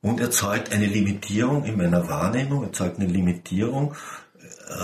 Und 0.00 0.20
erzeugt 0.20 0.72
eine 0.72 0.86
Limitierung 0.86 1.64
in 1.64 1.76
meiner 1.76 2.08
Wahrnehmung, 2.08 2.64
erzeugt 2.64 2.98
eine 2.98 3.08
Limitierung, 3.08 3.94
äh, 4.68 4.74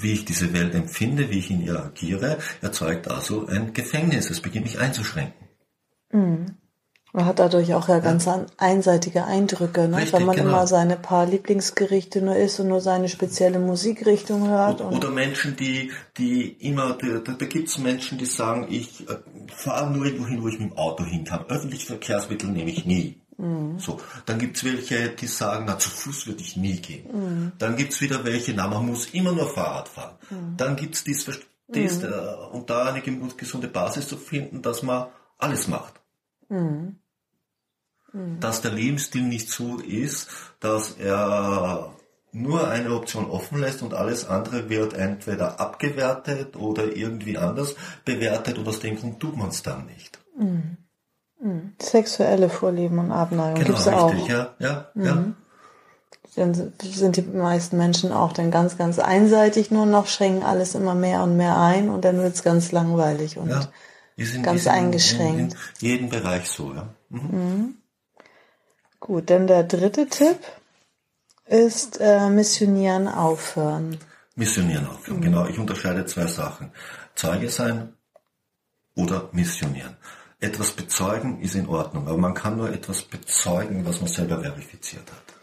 wie 0.00 0.12
ich 0.12 0.24
diese 0.24 0.52
Welt 0.52 0.74
empfinde, 0.74 1.30
wie 1.30 1.38
ich 1.38 1.50
in 1.50 1.62
ihr 1.62 1.78
agiere, 1.78 2.38
erzeugt 2.60 3.08
also 3.08 3.46
ein 3.46 3.72
Gefängnis. 3.72 4.30
Es 4.30 4.40
beginnt 4.40 4.66
mich 4.66 4.80
einzuschränken. 4.80 5.48
Mhm. 6.12 6.56
Man 7.16 7.24
hat 7.24 7.38
dadurch 7.38 7.72
auch 7.72 7.88
ja 7.88 8.00
ganz 8.00 8.26
ja. 8.26 8.44
einseitige 8.58 9.24
Eindrücke, 9.24 9.88
ne? 9.88 9.96
Richtig, 9.96 10.12
wenn 10.12 10.26
man 10.26 10.36
genau. 10.36 10.50
immer 10.50 10.66
seine 10.66 10.96
paar 10.96 11.24
Lieblingsgerichte 11.24 12.20
nur 12.20 12.36
isst 12.36 12.60
und 12.60 12.68
nur 12.68 12.82
seine 12.82 13.08
spezielle 13.08 13.58
Musikrichtung 13.58 14.46
hört. 14.50 14.82
Oder, 14.82 14.98
oder 14.98 15.10
Menschen, 15.10 15.56
die, 15.56 15.92
die 16.18 16.46
immer, 16.60 16.98
da, 17.00 17.32
da 17.32 17.46
gibt's 17.46 17.78
Menschen, 17.78 18.18
die 18.18 18.26
sagen, 18.26 18.66
ich 18.68 19.08
äh, 19.08 19.16
fahre 19.48 19.90
nur 19.90 20.04
irgendwo 20.04 20.26
hin, 20.26 20.42
wo 20.42 20.48
ich 20.48 20.58
mit 20.58 20.72
dem 20.72 20.76
Auto 20.76 21.06
hin 21.06 21.24
kann. 21.24 21.46
Öffentliche 21.48 21.86
Verkehrsmittel 21.86 22.50
nehme 22.50 22.70
ich 22.70 22.84
nie. 22.84 23.18
Mhm. 23.38 23.78
So, 23.78 23.98
dann 24.26 24.38
gibt's 24.38 24.62
welche, 24.62 25.08
die 25.08 25.26
sagen, 25.26 25.64
na 25.66 25.78
zu 25.78 25.88
Fuß 25.88 26.26
würde 26.26 26.42
ich 26.42 26.58
nie 26.58 26.76
gehen. 26.82 27.06
Mhm. 27.10 27.52
Dann 27.56 27.76
gibt's 27.76 28.02
wieder 28.02 28.26
welche, 28.26 28.52
na 28.52 28.68
man 28.68 28.84
muss 28.84 29.06
immer 29.14 29.32
nur 29.32 29.48
Fahrrad 29.48 29.88
fahren. 29.88 30.16
Mhm. 30.28 30.58
Dann 30.58 30.76
gibt's 30.76 31.02
dies, 31.02 31.24
dies 31.68 32.02
mhm. 32.02 32.12
äh, 32.12 32.54
und 32.54 32.68
da 32.68 32.92
eine 32.92 33.00
gesunde 33.00 33.68
Basis 33.68 34.06
zu 34.06 34.18
finden, 34.18 34.60
dass 34.60 34.82
man 34.82 35.06
alles 35.38 35.66
macht. 35.66 35.94
Mhm. 36.50 36.96
Mhm. 38.16 38.40
dass 38.40 38.62
der 38.62 38.72
Lebensstil 38.72 39.22
nicht 39.22 39.50
so 39.50 39.76
ist, 39.76 40.28
dass 40.60 40.92
er 40.92 41.92
nur 42.32 42.68
eine 42.68 42.94
Option 42.94 43.30
offen 43.30 43.60
lässt 43.60 43.82
und 43.82 43.92
alles 43.92 44.26
andere 44.26 44.70
wird 44.70 44.94
entweder 44.94 45.60
abgewertet 45.60 46.56
oder 46.56 46.96
irgendwie 46.96 47.36
anders 47.36 47.74
bewertet 48.04 48.58
und 48.58 48.66
aus 48.68 48.80
dem 48.80 48.96
Grund 48.96 49.20
tut 49.20 49.36
man 49.36 49.48
es 49.48 49.62
dann 49.62 49.86
nicht. 49.86 50.18
Mhm. 50.38 50.78
Mhm. 51.40 51.72
Sexuelle 51.80 52.48
Vorlieben 52.48 52.98
und 52.98 53.12
Abneigung 53.12 53.54
genau, 53.54 53.66
gibt's 53.66 53.86
richtig, 53.86 54.22
auch. 54.24 54.28
ja, 54.28 54.54
ja, 54.58 54.90
mhm. 54.94 55.04
ja. 55.04 55.24
Dann 56.36 56.72
sind 56.82 57.16
die 57.16 57.22
meisten 57.22 57.78
Menschen 57.78 58.12
auch 58.12 58.32
dann 58.32 58.50
ganz, 58.50 58.76
ganz 58.76 58.98
einseitig 58.98 59.70
nur 59.70 59.86
noch, 59.86 60.06
schränken 60.06 60.42
alles 60.42 60.74
immer 60.74 60.94
mehr 60.94 61.22
und 61.22 61.36
mehr 61.36 61.58
ein 61.58 61.88
und 61.88 62.04
dann 62.04 62.18
wird's 62.18 62.42
ganz 62.42 62.72
langweilig 62.72 63.38
und 63.38 63.48
ja, 63.48 63.68
sind, 64.18 64.42
ganz 64.42 64.66
eingeschränkt. 64.66 65.54
In, 65.80 65.88
in 65.88 65.92
jedem 65.92 66.08
Bereich 66.10 66.48
so, 66.48 66.74
ja. 66.74 66.88
Mhm. 67.08 67.76
Gut, 69.06 69.30
dann 69.30 69.46
der 69.46 69.62
dritte 69.62 70.08
Tipp 70.08 70.40
ist 71.46 72.00
äh, 72.00 72.28
Missionieren 72.28 73.06
aufhören. 73.06 73.98
Missionieren 74.34 74.88
aufhören, 74.88 75.18
mhm. 75.18 75.22
genau. 75.22 75.46
Ich 75.46 75.60
unterscheide 75.60 76.04
zwei 76.06 76.26
Sachen. 76.26 76.72
Zeuge 77.14 77.48
sein 77.48 77.92
oder 78.96 79.28
missionieren. 79.30 79.96
Etwas 80.40 80.72
bezeugen 80.72 81.40
ist 81.40 81.54
in 81.54 81.68
Ordnung, 81.68 82.08
aber 82.08 82.18
man 82.18 82.34
kann 82.34 82.56
nur 82.56 82.70
etwas 82.70 83.02
bezeugen, 83.02 83.86
was 83.86 84.00
man 84.00 84.08
selber 84.08 84.40
verifiziert 84.40 85.04
hat. 85.12 85.34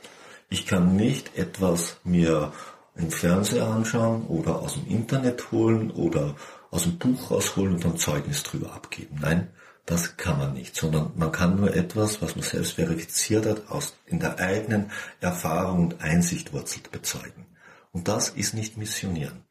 Ich 0.49 0.67
kann 0.67 0.97
nicht 0.97 1.37
etwas 1.37 2.01
mir 2.03 2.51
im 2.97 3.11
Fernseher 3.11 3.67
anschauen 3.67 4.27
oder 4.27 4.59
aus 4.59 4.73
dem 4.73 4.87
Internet 4.87 5.53
holen 5.53 5.89
oder 5.89 6.35
aus 6.69 6.83
dem 6.83 6.97
Buch 6.97 7.31
rausholen 7.31 7.75
und 7.75 7.85
dann 7.85 7.97
Zeugnis 7.97 8.43
drüber 8.43 8.73
abgeben. 8.73 9.19
Nein, 9.21 9.47
das 9.85 10.15
kann 10.15 10.37
man 10.37 10.53
nicht, 10.53 10.75
sondern 10.75 11.11
man 11.15 11.31
kann 11.31 11.57
nur 11.57 11.75
etwas, 11.75 12.21
was 12.21 12.35
man 12.35 12.43
selbst 12.43 12.73
verifiziert 12.73 13.45
hat, 13.45 13.69
aus, 13.69 13.95
in 14.05 14.19
der 14.19 14.39
eigenen 14.39 14.91
Erfahrung 15.19 15.83
und 15.83 16.01
Einsicht 16.01 16.53
wurzelt 16.53 16.91
bezeugen. 16.91 17.45
Und 17.91 18.07
das 18.07 18.29
ist 18.29 18.53
nicht 18.53 18.77
missionieren. 18.77 19.43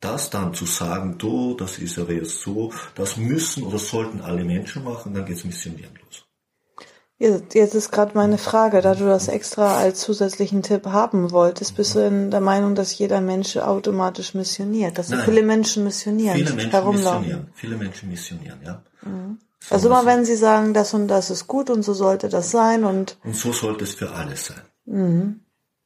Das 0.00 0.30
dann 0.30 0.54
zu 0.54 0.66
sagen, 0.66 1.18
du, 1.18 1.54
das 1.54 1.78
ist 1.78 1.98
aber 1.98 2.12
jetzt 2.12 2.40
so, 2.40 2.72
das 2.94 3.16
müssen 3.16 3.64
oder 3.64 3.78
sollten 3.78 4.20
alle 4.20 4.44
Menschen 4.44 4.84
machen, 4.84 5.14
dann 5.14 5.26
geht's 5.26 5.44
missionieren 5.44 5.94
los. 6.04 6.24
Jetzt 7.18 7.76
ist 7.76 7.92
gerade 7.92 8.16
meine 8.16 8.36
Frage, 8.36 8.80
da 8.80 8.96
du 8.96 9.04
das 9.04 9.28
extra 9.28 9.76
als 9.76 10.00
zusätzlichen 10.00 10.64
Tipp 10.64 10.86
haben 10.86 11.30
wolltest, 11.30 11.76
bist 11.76 11.94
du 11.94 12.00
in 12.00 12.32
der 12.32 12.40
Meinung, 12.40 12.74
dass 12.74 12.98
jeder 12.98 13.20
Mensch 13.20 13.56
automatisch 13.56 14.34
missioniert, 14.34 14.98
dass 14.98 15.10
Nein. 15.10 15.22
viele 15.24 15.42
Menschen 15.42 15.84
missionieren, 15.84 16.36
viele 16.36 16.50
Menschen 16.50 16.70
herumlaufen? 16.72 17.20
Missionieren, 17.20 17.52
viele 17.54 17.76
Menschen 17.76 18.10
missionieren, 18.10 18.58
ja. 18.64 18.82
Mhm. 19.02 19.38
Also 19.70 19.88
immer 19.88 20.06
wenn 20.06 20.24
Sie 20.24 20.36
sagen, 20.36 20.74
das 20.74 20.94
und 20.94 21.08
das 21.08 21.30
ist 21.30 21.46
gut 21.46 21.70
und 21.70 21.82
so 21.82 21.94
sollte 21.94 22.28
das 22.28 22.50
sein 22.50 22.84
und. 22.84 23.18
Und 23.24 23.36
so 23.36 23.52
sollte 23.52 23.84
es 23.84 23.94
für 23.94 24.12
alle 24.12 24.36
sein. 24.36 24.62
Mhm. 24.84 25.40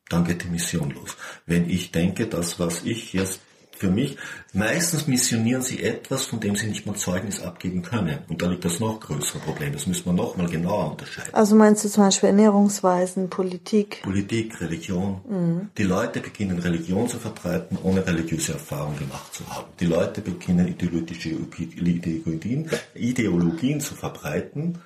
Dann 0.08 0.24
geht 0.24 0.44
die 0.44 0.48
Mission 0.48 0.90
los. 0.90 1.16
Wenn 1.46 1.68
ich 1.68 1.92
denke, 1.92 2.26
das, 2.26 2.60
was 2.60 2.84
ich 2.84 3.12
jetzt 3.12 3.40
für 3.76 3.90
mich, 3.90 4.16
meistens 4.52 5.06
missionieren 5.06 5.62
sie 5.62 5.82
etwas, 5.82 6.24
von 6.24 6.40
dem 6.40 6.56
sie 6.56 6.66
nicht 6.66 6.86
mal 6.86 6.96
Zeugnis 6.96 7.40
abgeben 7.40 7.82
können. 7.82 8.18
Und 8.28 8.40
da 8.40 8.46
liegt 8.46 8.64
das 8.64 8.80
noch 8.80 9.00
größere 9.00 9.38
Problem. 9.40 9.72
Das 9.72 9.86
müssen 9.86 10.06
wir 10.06 10.12
noch 10.12 10.36
mal 10.36 10.48
genauer 10.48 10.92
unterscheiden. 10.92 11.34
Also 11.34 11.54
meinst 11.54 11.84
du 11.84 11.88
zum 11.88 12.04
Beispiel 12.04 12.30
Ernährungsweisen, 12.30 13.28
Politik? 13.28 14.00
Politik, 14.02 14.60
Religion. 14.60 15.20
Mhm. 15.28 15.70
Die 15.76 15.82
Leute 15.82 16.20
beginnen 16.20 16.58
Religion 16.58 17.08
zu 17.08 17.18
verbreiten, 17.18 17.78
ohne 17.82 18.06
religiöse 18.06 18.54
Erfahrung 18.54 18.96
gemacht 18.98 19.34
zu 19.34 19.46
haben. 19.48 19.66
Die 19.78 19.86
Leute 19.86 20.20
beginnen 20.20 20.68
ideologische 20.68 21.30
Ideologien, 21.30 22.70
Ideologien 22.94 23.80
zu 23.80 23.94
verbreiten, 23.94 24.78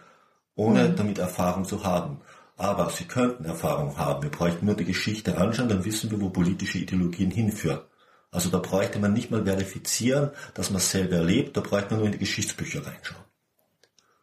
ohne 0.57 0.89
mhm. 0.89 0.97
damit 0.97 1.19
Erfahrung 1.19 1.65
zu 1.65 1.85
haben. 1.85 2.19
Aber 2.57 2.91
sie 2.91 3.05
könnten 3.05 3.47
Erfahrung 3.47 3.97
haben. 3.97 4.23
Wir 4.23 4.31
bräuchten 4.31 4.67
nur 4.67 4.75
die 4.75 4.85
Geschichte 4.85 5.39
anschauen, 5.39 5.69
dann 5.69 5.85
wissen 5.85 6.11
wir, 6.11 6.21
wo 6.21 6.29
politische 6.29 6.79
Ideologien 6.79 7.31
hinführen. 7.31 7.81
Also 8.31 8.49
da 8.49 8.59
bräuchte 8.59 8.99
man 8.99 9.13
nicht 9.13 9.31
mal 9.31 9.45
verifizieren, 9.45 10.31
dass 10.55 10.71
man 10.71 10.79
es 10.79 10.91
selber 10.91 11.17
erlebt, 11.17 11.57
da 11.57 11.61
bräuchte 11.61 11.91
man 11.91 11.99
nur 11.99 12.07
in 12.07 12.13
die 12.13 12.19
Geschichtsbücher 12.19 12.87
reinschauen. 12.87 13.25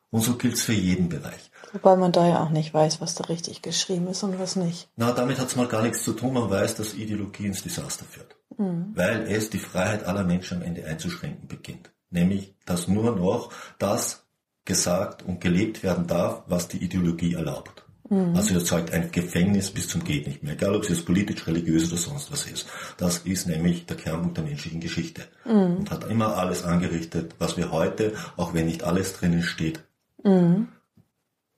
Und 0.10 0.22
so 0.22 0.36
gilt 0.36 0.54
es 0.54 0.64
für 0.64 0.74
jeden 0.74 1.10
Bereich. 1.10 1.52
Wobei 1.74 1.98
man 1.98 2.14
da 2.14 2.28
ja 2.28 2.42
auch 2.42 2.50
nicht 2.50 2.74
weiß, 2.74 3.02
was 3.02 3.16
da 3.16 3.26
richtig 3.26 3.62
geschrieben 3.62 4.08
ist 4.08 4.24
und 4.24 4.40
was 4.40 4.56
nicht. 4.56 4.90
Na, 4.96 5.12
damit 5.12 5.38
hat 5.38 5.48
es 5.48 5.58
mal 5.58 5.68
gar 5.68 5.82
nichts 5.82 6.04
zu 6.04 6.14
tun. 6.14 6.34
Man 6.34 6.50
weiß, 6.50 6.76
dass 6.76 6.94
Ideologie 6.94 7.48
ins 7.48 7.64
Desaster 7.64 8.06
führt. 8.06 8.38
Mhm. 8.58 8.94
Weil 8.96 9.24
es 9.28 9.50
die 9.50 9.60
Freiheit 9.60 10.06
aller 10.06 10.24
Menschen 10.24 10.58
am 10.58 10.64
Ende 10.64 10.86
einzuschränken 10.86 11.48
beginnt. 11.50 11.92
Nämlich, 12.10 12.56
dass 12.66 12.88
nur 12.88 13.16
noch 13.16 13.52
das 13.80 14.26
gesagt 14.64 15.24
und 15.24 15.42
gelebt 15.42 15.84
werden 15.84 16.08
darf, 16.08 16.44
was 16.48 16.70
die 16.70 16.82
Ideologie 16.84 17.34
erlaubt. 17.34 17.86
Mhm. 18.10 18.36
Also 18.36 18.54
erzeugt 18.54 18.94
ein 18.94 19.12
Gefängnis 19.12 19.72
bis 19.72 19.88
zum 19.88 20.04
geht 20.04 20.28
nicht 20.28 20.44
mehr, 20.44 20.54
egal 20.54 20.76
ob 20.76 20.84
es 20.84 20.90
jetzt 20.90 21.06
politisch, 21.06 21.46
religiös 21.48 21.88
oder 21.92 21.98
sonst 21.98 22.32
was 22.32 22.46
ist. 22.46 22.68
Das 22.98 23.20
ist 23.20 23.48
nämlich 23.48 23.86
der 23.86 23.98
Kernpunkt 23.98 24.38
der 24.38 24.46
menschlichen 24.46 24.80
Geschichte 24.80 25.24
mhm. 25.46 25.78
und 25.78 25.92
hat 25.92 26.10
immer 26.10 26.38
alles 26.38 26.64
angerichtet, 26.64 27.36
was 27.40 27.58
wir 27.58 27.72
heute, 27.72 28.14
auch 28.38 28.54
wenn 28.54 28.66
nicht 28.66 28.84
alles 28.84 29.14
drinnen 29.14 29.44
steht, 29.44 29.84
mhm. 30.24 30.70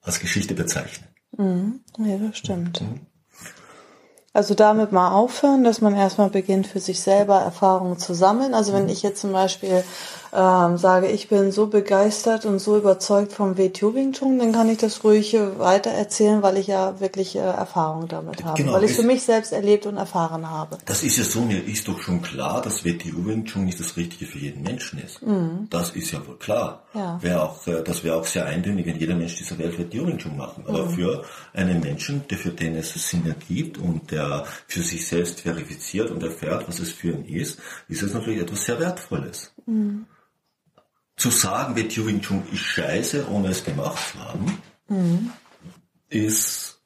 als 0.01 0.19
Geschichte 0.19 0.53
bezeichnen. 0.53 1.07
Mhm. 1.37 1.81
Ja, 1.99 2.17
das 2.17 2.37
stimmt. 2.37 2.81
Mhm. 2.81 3.01
Also 4.31 4.53
damit 4.53 4.91
mal 4.91 5.11
aufhören, 5.11 5.63
dass 5.63 5.81
man 5.81 5.95
erstmal 5.95 6.29
beginnt, 6.29 6.67
für 6.67 6.79
sich 6.79 7.01
selber 7.01 7.39
Erfahrungen 7.39 7.97
zu 7.97 8.13
sammeln. 8.13 8.53
Also 8.53 8.73
wenn 8.73 8.83
mhm. 8.83 8.89
ich 8.89 9.01
jetzt 9.01 9.21
zum 9.21 9.31
Beispiel 9.31 9.83
ähm, 10.33 10.77
sage, 10.77 11.07
ich 11.07 11.27
bin 11.27 11.51
so 11.51 11.67
begeistert 11.67 12.45
und 12.45 12.59
so 12.59 12.77
überzeugt 12.77 13.33
vom 13.33 13.57
WTO 13.57 13.95
Wing 13.95 14.13
Chun, 14.13 14.39
dann 14.39 14.51
kann 14.51 14.69
ich 14.69 14.77
das 14.77 15.03
ruhig 15.03 15.35
weiter 15.57 15.89
erzählen, 15.89 16.41
weil 16.41 16.57
ich 16.57 16.67
ja 16.67 16.99
wirklich 16.99 17.35
äh, 17.35 17.39
Erfahrung 17.39 18.07
damit 18.07 18.43
habe, 18.43 18.61
genau, 18.61 18.73
weil 18.73 18.83
ich 18.83 18.91
es 18.91 18.97
für 18.97 19.03
mich 19.03 19.23
selbst 19.23 19.51
erlebt 19.51 19.85
und 19.85 19.97
erfahren 19.97 20.49
habe. 20.49 20.77
Das 20.85 21.03
ist 21.03 21.17
ja 21.17 21.23
so, 21.23 21.41
mir 21.41 21.63
ist 21.65 21.87
doch 21.87 21.99
schon 21.99 22.21
klar, 22.21 22.61
dass 22.61 22.85
WTO 22.85 23.25
Wing 23.25 23.45
Chun 23.45 23.65
nicht 23.65 23.79
das 23.79 23.97
Richtige 23.97 24.25
für 24.25 24.37
jeden 24.37 24.61
Menschen 24.61 24.99
ist. 24.99 25.21
Mhm. 25.21 25.67
Das 25.69 25.91
ist 25.91 26.11
ja 26.11 26.25
wohl 26.27 26.37
klar. 26.37 26.83
Ja. 26.93 27.17
Wäre 27.21 27.43
auch, 27.43 27.65
äh, 27.67 27.83
das 27.83 28.03
wäre 28.03 28.17
auch 28.17 28.25
sehr 28.25 28.45
eindeutig, 28.45 28.85
wenn 28.85 28.99
jeder 28.99 29.15
Mensch 29.15 29.37
dieser 29.37 29.57
Welt 29.57 29.77
WTO 29.79 30.07
Wing 30.07 30.17
Chun 30.17 30.37
machen. 30.37 30.63
Aber 30.67 30.85
mhm. 30.85 30.89
für 30.91 31.23
einen 31.53 31.79
Menschen, 31.79 32.23
der 32.29 32.37
für 32.37 32.51
den 32.51 32.75
es 32.75 32.93
Sinn 32.93 33.25
ergibt 33.25 33.77
und 33.77 34.11
der 34.11 34.45
für 34.67 34.81
sich 34.81 35.07
selbst 35.07 35.41
verifiziert 35.41 36.11
und 36.11 36.21
erfährt, 36.21 36.67
was 36.67 36.79
es 36.79 36.91
für 36.91 37.11
ihn 37.11 37.25
ist, 37.25 37.59
ist 37.87 38.03
es 38.03 38.13
natürlich 38.13 38.41
etwas 38.41 38.65
sehr 38.65 38.79
Wertvolles. 38.79 39.51
Mhm 39.65 40.05
zu 41.19 41.31
sagen, 41.31 41.75
wie 41.75 42.05
Wing 42.05 42.21
Chun 42.21 42.43
ist 42.51 42.59
scheiße, 42.59 43.29
ohne 43.29 43.49
es 43.49 43.63
gemacht 43.63 43.99
zu 44.11 44.19
haben, 44.19 44.61
mhm. 44.87 45.31
ist 46.07 46.81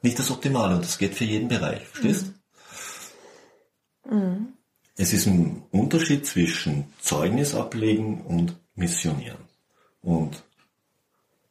nicht 0.00 0.18
das 0.18 0.30
Optimale 0.30 0.76
und 0.76 0.84
das 0.84 0.96
geht 0.96 1.14
für 1.14 1.24
jeden 1.24 1.48
Bereich, 1.48 1.84
verstehst? 1.88 2.32
Mhm. 4.08 4.52
Es 4.96 5.12
ist 5.12 5.26
ein 5.26 5.64
Unterschied 5.72 6.24
zwischen 6.24 6.86
Zeugnis 7.00 7.54
ablegen 7.54 8.22
und 8.22 8.56
missionieren. 8.76 9.38
Und 10.00 10.44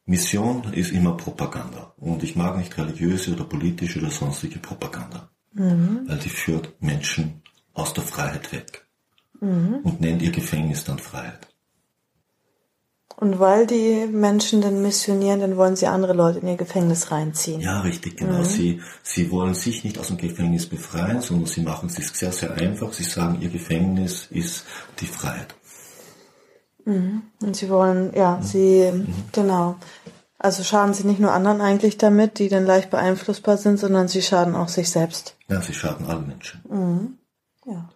Mission 0.06 0.72
ist 0.72 0.92
immer 0.92 1.16
Propaganda. 1.16 1.92
Und 1.98 2.22
ich 2.22 2.34
mag 2.36 2.56
nicht 2.56 2.76
religiöse 2.78 3.34
oder 3.34 3.44
politische 3.44 4.00
oder 4.00 4.10
sonstige 4.10 4.58
Propaganda. 4.58 5.30
Mhm. 5.52 6.04
Weil 6.06 6.18
die 6.18 6.30
führt 6.30 6.80
Menschen 6.80 7.42
aus 7.74 7.92
der 7.92 8.02
Freiheit 8.02 8.50
weg. 8.52 8.86
Mhm. 9.40 9.80
Und 9.84 10.00
nennt 10.00 10.22
ihr 10.22 10.32
Gefängnis 10.32 10.84
dann 10.84 10.98
Freiheit. 10.98 11.46
Und 13.18 13.38
weil 13.38 13.66
die 13.66 14.06
Menschen 14.06 14.60
dann 14.60 14.82
missionieren, 14.82 15.40
dann 15.40 15.56
wollen 15.56 15.74
sie 15.74 15.86
andere 15.86 16.12
Leute 16.12 16.40
in 16.40 16.48
ihr 16.48 16.56
Gefängnis 16.56 17.10
reinziehen. 17.10 17.62
Ja, 17.62 17.80
richtig, 17.80 18.18
genau. 18.18 18.40
Mhm. 18.40 18.44
Sie, 18.44 18.82
sie 19.02 19.30
wollen 19.30 19.54
sich 19.54 19.84
nicht 19.84 19.98
aus 19.98 20.08
dem 20.08 20.18
Gefängnis 20.18 20.66
befreien, 20.66 21.22
sondern 21.22 21.46
sie 21.46 21.62
machen 21.62 21.88
es 21.88 21.94
sich 21.94 22.10
sehr, 22.10 22.30
sehr 22.30 22.52
einfach. 22.52 22.92
Sie 22.92 23.04
sagen, 23.04 23.38
ihr 23.40 23.48
Gefängnis 23.48 24.26
ist 24.30 24.66
die 25.00 25.06
Freiheit. 25.06 25.54
Mhm. 26.84 27.22
Und 27.42 27.56
sie 27.56 27.70
wollen, 27.70 28.12
ja, 28.14 28.36
mhm. 28.36 28.42
sie, 28.42 28.90
mhm. 28.92 29.14
genau. 29.32 29.76
Also 30.38 30.62
schaden 30.62 30.92
sie 30.92 31.06
nicht 31.06 31.18
nur 31.18 31.32
anderen 31.32 31.62
eigentlich 31.62 31.96
damit, 31.96 32.38
die 32.38 32.50
dann 32.50 32.66
leicht 32.66 32.90
beeinflussbar 32.90 33.56
sind, 33.56 33.78
sondern 33.78 34.08
sie 34.08 34.20
schaden 34.20 34.54
auch 34.54 34.68
sich 34.68 34.90
selbst. 34.90 35.36
Ja, 35.48 35.62
sie 35.62 35.72
schaden 35.72 36.06
allen 36.06 36.26
Menschen. 36.26 36.60
Mhm. 36.68 37.18
Ja. 37.64 37.88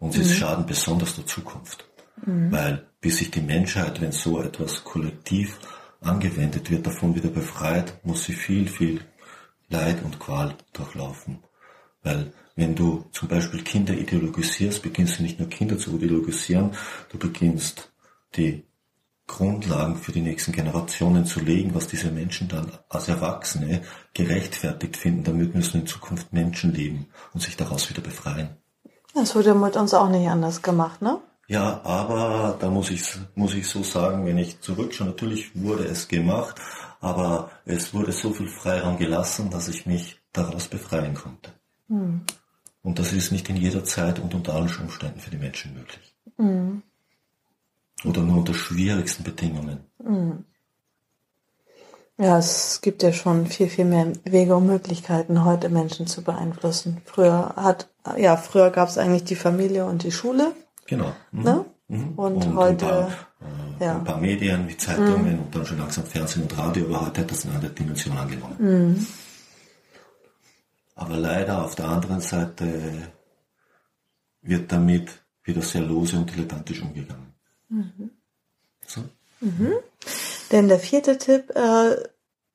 Und 0.00 0.12
sie 0.12 0.24
mhm. 0.24 0.28
schaden 0.28 0.66
besonders 0.66 1.14
der 1.14 1.24
Zukunft. 1.24 1.84
Weil 2.24 2.86
bis 3.06 3.18
sich 3.18 3.30
die 3.30 3.40
Menschheit, 3.40 4.00
wenn 4.00 4.10
so 4.10 4.42
etwas 4.42 4.82
kollektiv 4.82 5.60
angewendet 6.00 6.72
wird, 6.72 6.88
davon 6.88 7.14
wieder 7.14 7.28
befreit, 7.28 8.04
muss 8.04 8.24
sie 8.24 8.32
viel, 8.32 8.66
viel 8.66 9.00
Leid 9.68 10.02
und 10.02 10.18
Qual 10.18 10.56
durchlaufen. 10.72 11.38
Weil 12.02 12.32
wenn 12.56 12.74
du 12.74 13.04
zum 13.12 13.28
Beispiel 13.28 13.62
Kinder 13.62 13.94
ideologisierst, 13.94 14.82
beginnst 14.82 15.20
du 15.20 15.22
nicht 15.22 15.38
nur 15.38 15.48
Kinder 15.48 15.78
zu 15.78 15.94
ideologisieren, 15.94 16.72
du 17.10 17.18
beginnst 17.18 17.92
die 18.34 18.64
Grundlagen 19.28 19.94
für 19.94 20.10
die 20.10 20.22
nächsten 20.22 20.50
Generationen 20.50 21.26
zu 21.26 21.38
legen, 21.38 21.76
was 21.76 21.86
diese 21.86 22.10
Menschen 22.10 22.48
dann 22.48 22.72
als 22.88 23.06
Erwachsene 23.06 23.82
gerechtfertigt 24.14 24.96
finden. 24.96 25.22
Damit 25.22 25.54
müssen 25.54 25.82
in 25.82 25.86
Zukunft 25.86 26.32
Menschen 26.32 26.74
leben 26.74 27.06
und 27.34 27.40
sich 27.40 27.56
daraus 27.56 27.88
wieder 27.88 28.02
befreien. 28.02 28.56
Das 29.14 29.36
wurde 29.36 29.54
mit 29.54 29.76
uns 29.76 29.94
auch 29.94 30.08
nicht 30.08 30.28
anders 30.28 30.60
gemacht, 30.60 31.02
ne? 31.02 31.20
Ja, 31.48 31.80
aber 31.84 32.56
da 32.58 32.68
muss 32.70 32.90
ich, 32.90 33.02
muss 33.36 33.54
ich 33.54 33.68
so 33.68 33.82
sagen, 33.82 34.26
wenn 34.26 34.38
ich 34.38 34.60
zurückschaue, 34.60 35.06
natürlich 35.06 35.54
wurde 35.54 35.84
es 35.84 36.08
gemacht, 36.08 36.56
aber 37.00 37.50
es 37.64 37.94
wurde 37.94 38.12
so 38.12 38.32
viel 38.32 38.48
Freiraum 38.48 38.96
gelassen, 38.96 39.50
dass 39.50 39.68
ich 39.68 39.86
mich 39.86 40.18
daraus 40.32 40.66
befreien 40.66 41.14
konnte. 41.14 41.52
Mhm. 41.88 42.22
Und 42.82 42.98
das 42.98 43.12
ist 43.12 43.32
nicht 43.32 43.48
in 43.48 43.56
jeder 43.56 43.84
Zeit 43.84 44.18
und 44.18 44.34
unter 44.34 44.54
allen 44.54 44.70
Umständen 44.80 45.20
für 45.20 45.30
die 45.30 45.38
Menschen 45.38 45.74
möglich. 45.74 46.14
Mhm. 46.36 46.82
Oder 48.04 48.22
nur 48.22 48.38
unter 48.38 48.54
schwierigsten 48.54 49.22
Bedingungen. 49.22 49.80
Mhm. 50.02 50.44
Ja, 52.18 52.38
es 52.38 52.80
gibt 52.80 53.02
ja 53.02 53.12
schon 53.12 53.46
viel, 53.46 53.68
viel 53.68 53.84
mehr 53.84 54.12
Wege 54.24 54.56
und 54.56 54.66
Möglichkeiten, 54.66 55.44
heute 55.44 55.68
Menschen 55.68 56.06
zu 56.06 56.22
beeinflussen. 56.22 57.02
Früher 57.04 57.52
hat, 57.56 57.88
ja, 58.16 58.36
früher 58.36 58.70
gab 58.70 58.88
es 58.88 58.96
eigentlich 58.96 59.24
die 59.24 59.36
Familie 59.36 59.84
und 59.84 60.02
die 60.02 60.12
Schule. 60.12 60.52
Genau. 60.86 61.12
Mhm. 61.32 61.42
Ne? 61.42 61.64
Mhm. 61.88 62.12
Und, 62.16 62.46
und, 62.46 62.54
heute. 62.56 62.86
Ein 62.86 62.90
paar, 62.90 63.08
äh, 63.80 63.84
ja. 63.84 63.96
ein 63.96 64.04
paar 64.04 64.20
Medien 64.20 64.68
wie 64.68 64.76
Zeitungen 64.76 65.34
mhm. 65.34 65.38
und 65.42 65.54
dann 65.54 65.66
schon 65.66 65.78
langsam 65.78 66.04
Fernsehen 66.04 66.42
und 66.42 66.58
Radio, 66.58 66.86
aber 66.86 67.06
heute 67.06 67.20
hat 67.20 67.30
das 67.30 67.44
eine 67.44 67.54
andere 67.54 67.72
Dimension 67.72 68.16
angenommen. 68.16 68.56
Mhm. 68.58 69.06
Aber 70.94 71.16
leider 71.16 71.64
auf 71.64 71.74
der 71.74 71.88
anderen 71.88 72.20
Seite 72.20 73.12
wird 74.42 74.72
damit 74.72 75.10
wieder 75.44 75.62
sehr 75.62 75.82
lose 75.82 76.16
und 76.16 76.34
dilettantisch 76.34 76.82
umgegangen. 76.82 77.34
Mhm. 77.68 78.10
So? 78.86 79.02
Mhm. 79.40 79.74
Denn 80.52 80.68
der 80.68 80.78
vierte 80.78 81.18
Tipp, 81.18 81.50
äh, 81.54 81.96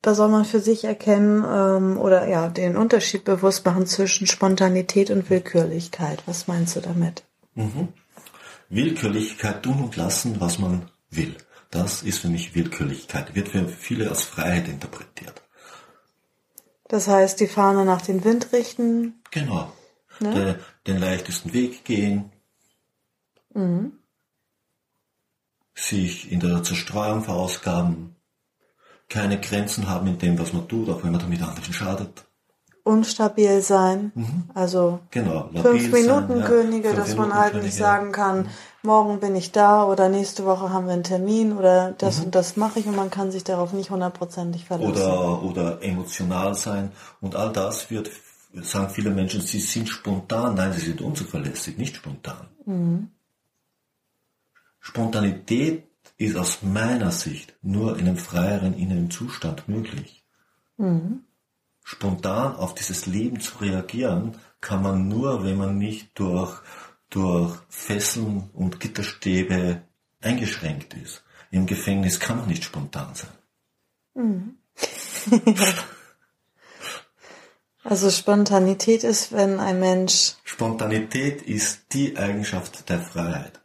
da 0.02 0.15
soll 0.15 0.30
man 0.30 0.46
für 0.46 0.60
sich 0.60 0.84
erkennen 0.84 1.46
ähm, 1.48 1.98
oder 2.00 2.28
ja 2.28 2.50
den 2.50 2.76
Unterschied 2.76 3.24
bewusst 3.24 3.65
machen 3.65 3.86
zwischen 3.86 4.26
Spontanität 4.26 5.12
und 5.12 5.30
Willkürlichkeit. 5.30 6.24
Was 6.26 6.48
meinst 6.48 6.76
du 6.76 6.82
damit? 6.82 7.24
Mhm. 7.54 7.89
Willkürlichkeit 8.72 9.64
tun 9.64 9.84
und 9.84 9.96
lassen, 9.98 10.40
was 10.40 10.58
man 10.58 10.90
will. 11.10 11.36
Das 11.70 12.04
ist 12.04 12.20
für 12.20 12.30
mich 12.30 12.56
Willkürlichkeit. 12.56 13.36
Wird 13.36 13.50
für 13.50 13.68
viele 13.68 14.10
als 14.10 14.24
Freiheit 14.24 14.68
interpretiert. 14.68 15.42
Das 16.88 17.08
heißt, 17.08 17.40
die 17.40 17.48
Fahne 17.48 17.86
nach 17.86 18.02
dem 18.02 18.24
Wind 18.24 18.52
richten. 18.52 19.22
Genau. 19.32 19.72
Ne? 20.20 20.34
Der, 20.34 20.60
den 20.88 21.00
leichtesten 21.00 21.54
Weg 21.54 21.86
gehen. 21.86 22.32
Mhm. 23.54 23.94
Sich 25.74 26.32
in 26.32 26.40
der 26.40 26.64
Zerstreuung 26.64 27.24
verausgaben. 27.24 28.16
Keine 29.10 29.40
Grenzen 29.40 29.88
haben 29.88 30.08
in 30.08 30.18
dem, 30.18 30.40
was 30.40 30.54
man 30.54 30.68
tut, 30.68 30.90
auch 30.90 31.04
wenn 31.04 31.12
man 31.12 31.22
damit 31.22 31.42
anderen 31.42 31.74
schadet. 31.74 32.26
Unstabil 32.84 33.62
sein. 33.62 34.12
Also 34.54 35.00
Genau, 35.12 35.50
fünf 35.62 35.91
Minuten 35.91 36.28
sein, 36.28 36.39
ja. 36.39 36.46
Könige, 36.48 36.89
Fünf 36.89 37.00
dass 37.00 37.10
man 37.15 37.28
Minuten 37.30 37.39
halt 37.39 37.52
Könige. 37.52 37.65
nicht 37.67 37.78
sagen 37.78 38.12
kann, 38.12 38.48
morgen 38.84 39.20
bin 39.20 39.36
ich 39.36 39.52
da 39.52 39.84
oder 39.86 40.10
nächste 40.10 40.46
Woche 40.46 40.72
haben 40.72 40.86
wir 40.88 40.94
einen 40.94 41.04
Termin 41.04 41.58
oder 41.58 41.91
das 41.98 42.20
Mhm. 42.20 42.26
und 42.26 42.36
das 42.36 42.58
mache 42.58 42.80
ich 42.80 42.88
und 42.88 42.96
man 42.96 43.10
kann 43.12 43.32
sich 43.32 43.44
darauf 43.44 43.74
nicht 43.74 43.91
hundertprozentig 43.91 44.65
verlassen. 44.65 44.91
oder, 44.91 45.44
oder 45.44 45.84
emotional 45.84 46.56
sein. 46.56 46.91
Und 47.22 47.36
all 47.36 47.52
das 47.54 47.89
wird, 47.91 48.10
sagen 48.62 48.89
viele 48.89 49.12
Menschen, 49.12 49.41
sie 49.41 49.60
sind 49.60 49.88
spontan. 49.88 50.56
Nein, 50.56 50.74
sie 50.74 50.82
sind 50.82 51.02
unzuverlässig, 51.02 51.78
nicht 51.78 51.96
spontan. 51.98 52.48
Spontanität 54.80 55.88
ist 56.17 56.36
aus 56.38 56.60
meiner 56.62 57.12
Sicht 57.12 57.54
nur 57.62 57.98
in 57.98 58.08
einem 58.08 58.17
freieren 58.17 58.74
inneren 58.74 59.10
Zustand 59.12 59.67
möglich. 59.67 60.24
Spontan 61.84 62.56
auf 62.56 62.76
dieses 62.76 63.06
Leben 63.06 63.39
zu 63.39 63.58
reagieren, 63.60 64.38
kann 64.60 64.84
man 64.84 65.08
nur, 65.08 65.44
wenn 65.44 65.58
man 65.58 65.78
nicht 65.78 66.12
durch, 66.20 66.60
durch 67.10 67.58
Fesseln 67.70 68.50
und 68.54 68.80
Gitterstäbe 68.80 69.82
eingeschränkt 70.22 70.94
ist. 70.94 71.24
Im 71.50 71.65
Gefängnis 71.65 72.20
kann 72.20 72.38
man 72.38 72.48
nicht 72.48 72.63
spontan 72.63 73.13
sein. 73.15 73.32
Also 77.84 78.12
Spontanität 78.12 79.04
ist, 79.04 79.32
wenn 79.32 79.60
ein 79.60 79.80
Mensch, 79.80 80.34
Spontanität 80.44 81.41
ist 81.41 81.94
die 81.94 82.15
Eigenschaft 82.15 82.88
der 82.89 83.00
Freiheit. 83.00 83.61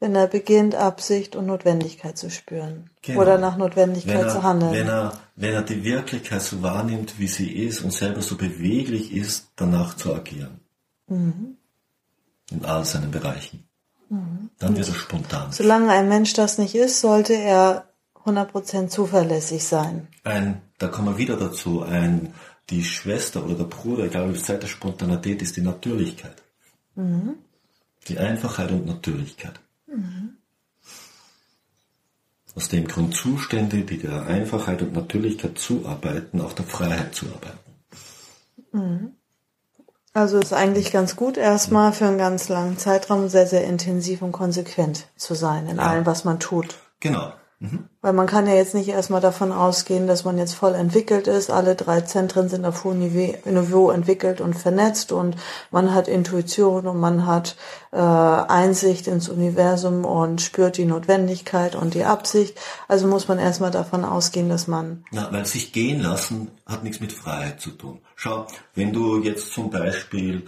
Wenn 0.00 0.14
er 0.14 0.26
beginnt, 0.28 0.74
Absicht 0.74 1.34
und 1.36 1.46
Notwendigkeit 1.46 2.16
zu 2.16 2.30
spüren 2.30 2.90
Genau. 3.02 3.20
oder 3.20 3.38
nach 3.38 3.56
Notwendigkeit 3.56 4.20
Wenn 4.20 4.28
zu 4.30 4.36
er, 4.38 4.42
handeln. 4.42 4.72
wenn, 4.72 4.88
er, 4.88 5.12
wenn 5.36 5.54
er 5.54 5.62
die 5.62 5.82
Wirklichkeit 5.84 6.42
so 6.42 6.62
wahrnimmt, 6.62 7.18
wie 7.18 7.26
sie 7.26 7.50
ist 7.52 7.82
und 7.82 7.92
selber 7.92 8.22
so 8.22 8.36
beweglich 8.36 9.12
ist, 9.12 9.48
danach 9.56 9.96
zu 9.96 10.14
agieren. 10.14 10.60
Mhm. 11.08 11.56
In 12.50 12.64
all 12.64 12.84
seinen 12.84 13.10
Bereichen. 13.10 13.64
Dann 14.58 14.74
wird 14.76 14.88
er 14.88 14.94
spontan. 14.94 15.52
Solange 15.52 15.90
ein 15.90 16.08
Mensch 16.08 16.32
das 16.32 16.56
nicht 16.56 16.74
ist, 16.74 17.00
sollte 17.00 17.34
er 17.34 17.88
100% 18.24 18.88
zuverlässig 18.88 19.64
sein. 19.64 20.08
Ein, 20.24 20.62
da 20.78 20.88
kommen 20.88 21.08
wir 21.08 21.18
wieder 21.18 21.36
dazu, 21.36 21.82
ein, 21.82 22.32
die 22.70 22.84
Schwester 22.84 23.44
oder 23.44 23.54
der 23.54 23.64
Bruder, 23.64 24.04
egal 24.04 24.32
wie 24.34 24.38
Zeit 24.40 24.62
der 24.62 24.68
Spontanität, 24.68 25.42
ist 25.42 25.56
die 25.56 25.62
Natürlichkeit. 25.62 26.42
Die 28.08 28.18
Einfachheit 28.18 28.70
und 28.72 28.86
Natürlichkeit. 28.86 29.60
Aus 32.54 32.68
dem 32.68 32.88
Grund 32.88 33.14
Zustände, 33.14 33.82
die 33.82 33.98
der 33.98 34.26
Einfachheit 34.26 34.82
und 34.82 34.92
Natürlichkeit 34.92 35.58
zuarbeiten, 35.58 36.40
auch 36.40 36.52
der 36.52 36.64
Freiheit 36.64 37.14
zuarbeiten. 37.14 37.58
Also 40.12 40.38
ist 40.38 40.52
eigentlich 40.52 40.90
ganz 40.90 41.14
gut, 41.14 41.36
erstmal 41.36 41.92
für 41.92 42.06
einen 42.06 42.18
ganz 42.18 42.48
langen 42.48 42.76
Zeitraum 42.78 43.28
sehr, 43.28 43.46
sehr 43.46 43.64
intensiv 43.64 44.22
und 44.22 44.32
konsequent 44.32 45.06
zu 45.16 45.34
sein 45.34 45.68
in 45.68 45.78
allem, 45.78 46.06
was 46.06 46.24
man 46.24 46.40
tut. 46.40 46.78
Genau. 47.00 47.32
Mhm. 47.60 47.88
Weil 48.00 48.12
man 48.12 48.28
kann 48.28 48.46
ja 48.46 48.54
jetzt 48.54 48.74
nicht 48.74 48.88
erstmal 48.88 49.20
davon 49.20 49.50
ausgehen, 49.50 50.06
dass 50.06 50.24
man 50.24 50.38
jetzt 50.38 50.54
voll 50.54 50.74
entwickelt 50.74 51.26
ist. 51.26 51.50
Alle 51.50 51.74
drei 51.74 52.02
Zentren 52.02 52.48
sind 52.48 52.64
auf 52.64 52.84
hohem 52.84 53.00
Niveau 53.00 53.90
entwickelt 53.90 54.40
und 54.40 54.54
vernetzt 54.54 55.10
und 55.10 55.34
man 55.72 55.92
hat 55.92 56.06
Intuition 56.06 56.86
und 56.86 57.00
man 57.00 57.26
hat 57.26 57.56
äh, 57.90 57.96
Einsicht 57.96 59.08
ins 59.08 59.28
Universum 59.28 60.04
und 60.04 60.40
spürt 60.40 60.76
die 60.76 60.84
Notwendigkeit 60.84 61.74
und 61.74 61.94
die 61.94 62.04
Absicht. 62.04 62.56
Also 62.86 63.08
muss 63.08 63.26
man 63.26 63.40
erstmal 63.40 63.72
davon 63.72 64.04
ausgehen, 64.04 64.48
dass 64.48 64.68
man 64.68 65.04
Na, 65.10 65.32
weil 65.32 65.44
sich 65.44 65.72
gehen 65.72 66.00
lassen 66.00 66.52
hat 66.64 66.84
nichts 66.84 67.00
mit 67.00 67.12
Freiheit 67.12 67.60
zu 67.60 67.70
tun. 67.72 68.00
Schau, 68.14 68.46
wenn 68.74 68.92
du 68.92 69.20
jetzt 69.20 69.52
zum 69.52 69.70
Beispiel, 69.70 70.44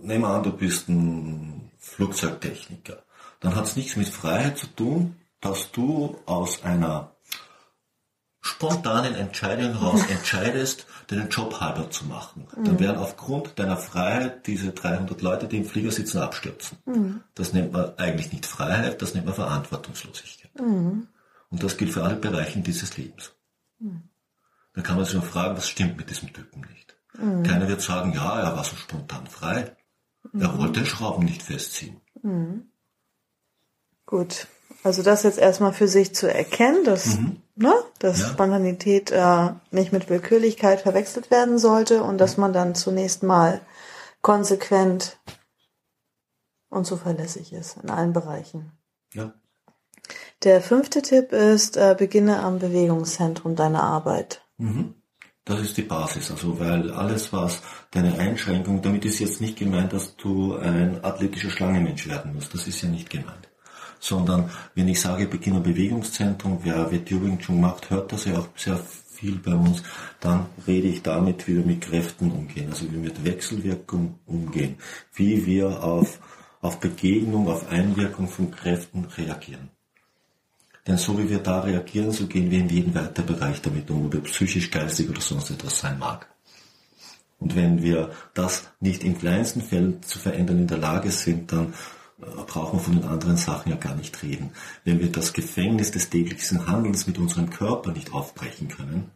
nehmen 0.00 0.22
wir 0.22 0.30
an, 0.30 0.42
du 0.42 0.50
bist 0.50 0.88
ein 0.88 1.70
Flugzeugtechniker, 1.78 3.04
dann 3.38 3.54
hat 3.54 3.66
es 3.66 3.76
nichts 3.76 3.94
mit 3.94 4.08
Freiheit 4.08 4.58
zu 4.58 4.66
tun, 4.66 5.16
dass 5.42 5.70
du 5.72 6.16
aus 6.24 6.62
einer 6.62 7.14
spontanen 8.40 9.14
Entscheidung 9.14 9.78
heraus 9.78 10.06
entscheidest, 10.08 10.86
deinen 11.08 11.28
Job 11.28 11.60
halber 11.60 11.90
zu 11.90 12.06
machen. 12.06 12.46
Dann 12.56 12.80
werden 12.80 12.96
aufgrund 12.96 13.58
deiner 13.58 13.76
Freiheit 13.76 14.46
diese 14.46 14.70
300 14.72 15.20
Leute, 15.20 15.48
die 15.48 15.58
im 15.58 15.64
Flieger 15.66 15.90
sitzen, 15.90 16.18
abstürzen. 16.18 16.78
Das 17.34 17.52
nennt 17.52 17.72
man 17.72 17.98
eigentlich 17.98 18.32
nicht 18.32 18.46
Freiheit, 18.46 19.02
das 19.02 19.14
nennt 19.14 19.26
man 19.26 19.34
Verantwortungslosigkeit. 19.34 20.52
Und 21.50 21.62
das 21.62 21.76
gilt 21.76 21.92
für 21.92 22.02
alle 22.02 22.16
Bereiche 22.16 22.60
dieses 22.60 22.96
Lebens. 22.96 23.32
Dann 24.74 24.82
kann 24.82 24.96
man 24.96 25.04
sich 25.04 25.14
nur 25.14 25.22
fragen, 25.22 25.56
was 25.56 25.68
stimmt 25.68 25.98
mit 25.98 26.08
diesem 26.08 26.32
Typen 26.32 26.62
nicht. 26.62 26.96
Keiner 27.46 27.68
wird 27.68 27.82
sagen, 27.82 28.12
ja, 28.14 28.40
er 28.40 28.56
war 28.56 28.64
so 28.64 28.74
spontan 28.76 29.26
frei. 29.26 29.76
Er 30.32 30.56
wollte 30.56 30.80
den 30.80 30.86
Schrauben 30.86 31.24
nicht 31.24 31.42
festziehen. 31.42 32.00
Gut. 34.06 34.46
Also 34.82 35.02
das 35.02 35.22
jetzt 35.22 35.38
erstmal 35.38 35.72
für 35.72 35.88
sich 35.88 36.14
zu 36.14 36.32
erkennen, 36.32 36.84
dass, 36.84 37.18
ne, 37.54 37.72
dass 37.98 38.20
Ja. 38.20 38.28
Spontanität 38.28 39.10
äh, 39.10 39.50
nicht 39.70 39.92
mit 39.92 40.10
Willkürlichkeit 40.10 40.80
verwechselt 40.80 41.30
werden 41.30 41.58
sollte 41.58 42.02
und 42.02 42.18
dass 42.18 42.36
man 42.36 42.52
dann 42.52 42.74
zunächst 42.74 43.22
mal 43.22 43.60
konsequent 44.20 45.18
und 46.68 46.86
zuverlässig 46.86 47.52
ist 47.52 47.76
in 47.82 47.90
allen 47.90 48.12
Bereichen. 48.12 48.72
Ja. 49.12 49.32
Der 50.42 50.60
fünfte 50.60 51.02
Tipp 51.02 51.32
ist, 51.32 51.76
äh, 51.76 51.94
beginne 51.96 52.40
am 52.40 52.58
Bewegungszentrum 52.58 53.54
deiner 53.54 53.82
Arbeit. 53.82 54.42
Mhm. 54.58 54.94
Das 55.44 55.60
ist 55.60 55.76
die 55.76 55.82
Basis, 55.82 56.30
also 56.30 56.60
weil 56.60 56.92
alles 56.92 57.32
was 57.32 57.62
deine 57.90 58.16
Einschränkung, 58.16 58.80
damit 58.80 59.04
ist 59.04 59.18
jetzt 59.18 59.40
nicht 59.40 59.58
gemeint, 59.58 59.92
dass 59.92 60.16
du 60.16 60.54
ein 60.56 61.04
athletischer 61.04 61.50
Schlangenmensch 61.50 62.08
werden 62.08 62.34
musst, 62.34 62.54
das 62.54 62.68
ist 62.68 62.80
ja 62.82 62.88
nicht 62.88 63.10
gemeint. 63.10 63.48
Sondern 64.02 64.50
wenn 64.74 64.88
ich 64.88 65.00
sage, 65.00 65.26
beginne 65.26 65.58
am 65.58 65.62
Bewegungszentrum, 65.62 66.58
wer 66.64 66.90
WTO 66.90 67.22
Wing 67.22 67.38
Chun 67.38 67.60
macht, 67.60 67.88
hört 67.88 68.10
das 68.10 68.24
ja 68.24 68.36
auch 68.36 68.48
sehr 68.56 68.80
viel 69.12 69.36
bei 69.36 69.54
uns, 69.54 69.84
dann 70.18 70.46
rede 70.66 70.88
ich 70.88 71.02
damit, 71.02 71.46
wie 71.46 71.54
wir 71.54 71.64
mit 71.64 71.82
Kräften 71.82 72.32
umgehen, 72.32 72.68
also 72.68 72.86
wie 72.86 72.94
wir 72.94 72.98
mit 72.98 73.24
Wechselwirkung 73.24 74.18
umgehen, 74.26 74.74
wie 75.14 75.46
wir 75.46 75.84
auf, 75.84 76.18
auf 76.60 76.80
Begegnung, 76.80 77.46
auf 77.46 77.68
Einwirkung 77.68 78.26
von 78.26 78.50
Kräften 78.50 79.04
reagieren. 79.16 79.68
Denn 80.84 80.96
so 80.96 81.16
wie 81.16 81.30
wir 81.30 81.38
da 81.38 81.60
reagieren, 81.60 82.10
so 82.10 82.26
gehen 82.26 82.50
wir 82.50 82.58
in 82.58 82.68
jeden 82.68 82.96
weiteren 82.96 83.26
Bereich 83.26 83.62
damit 83.62 83.88
um, 83.88 84.06
ob 84.06 84.14
er 84.14 84.20
psychisch, 84.22 84.68
geistig 84.68 85.08
oder 85.08 85.20
sonst 85.20 85.50
etwas 85.50 85.78
sein 85.78 86.00
mag. 86.00 86.26
Und 87.38 87.54
wenn 87.54 87.82
wir 87.82 88.10
das 88.34 88.68
nicht 88.80 89.04
im 89.04 89.16
kleinsten 89.16 89.62
Feld 89.62 90.04
zu 90.04 90.18
verändern 90.18 90.58
in 90.58 90.66
der 90.66 90.78
Lage 90.78 91.12
sind, 91.12 91.52
dann 91.52 91.74
brauchen 92.46 92.78
wir 92.78 92.84
von 92.84 92.94
den 92.94 93.04
anderen 93.04 93.36
Sachen 93.36 93.70
ja 93.70 93.76
gar 93.76 93.94
nicht 93.94 94.22
reden. 94.22 94.50
Wenn 94.84 95.00
wir 95.00 95.10
das 95.10 95.32
Gefängnis 95.32 95.90
des 95.90 96.10
täglichen 96.10 96.66
Handelns 96.66 97.06
mit 97.06 97.18
unserem 97.18 97.50
Körper 97.50 97.92
nicht 97.92 98.12
aufbrechen 98.12 98.68
können, 98.68 99.10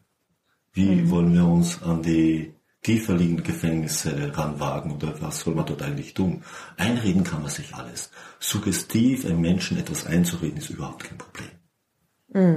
wie 0.73 1.11
wollen 1.11 1.33
wir 1.33 1.47
uns 1.47 1.83
an 1.83 2.03
die 2.03 2.53
tiefer 2.83 3.15
liegenden 3.15 3.45
Gefängnisse 3.45 4.37
ranwagen 4.37 4.93
oder 4.93 5.21
was 5.21 5.41
soll 5.41 5.55
man 5.55 5.67
dort 5.67 5.83
eigentlich 5.83 6.15
tun? 6.15 6.45
Einreden 6.77 7.25
kann 7.25 7.43
man 7.43 7.51
sich 7.51 7.75
alles. 7.75 8.11
Suggestiv 8.39 9.25
einem 9.25 9.41
Menschen 9.41 9.79
etwas 9.79 10.07
einzureden 10.07 10.59
ist 10.59 10.71
überhaupt 10.71 11.05
kein 11.05 11.19
Problem. 11.19 11.49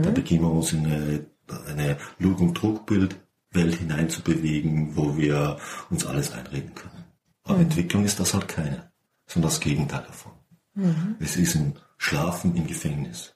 Da 0.03 0.11
beginnen 0.11 0.43
wir 0.43 0.51
uns 0.51 0.73
in 0.73 0.85
eine, 0.85 1.25
eine 1.67 1.97
Lug- 2.17 2.41
und 2.41 2.53
Druckbildwelt 2.61 3.75
hineinzubewegen, 3.75 4.95
wo 4.97 5.15
wir 5.15 5.57
uns 5.89 6.05
alles 6.05 6.31
einreden 6.33 6.75
können. 6.75 7.05
Aber 7.43 7.59
Entwicklung 7.59 8.03
ist 8.03 8.19
das 8.19 8.33
halt 8.33 8.47
keine, 8.47 8.91
sondern 9.25 9.49
das 9.49 9.59
Gegenteil 9.59 10.03
davon. 10.03 10.33
Es 11.19 11.35
ist 11.35 11.55
ein 11.55 11.77
Schlafen 11.97 12.55
im 12.55 12.67
Gefängnis. 12.67 13.33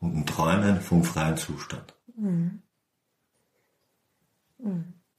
Und 0.00 0.16
ein 0.16 0.26
Träumen 0.26 0.80
vom 0.80 1.04
freien 1.04 1.36
Zustand. 1.36 1.94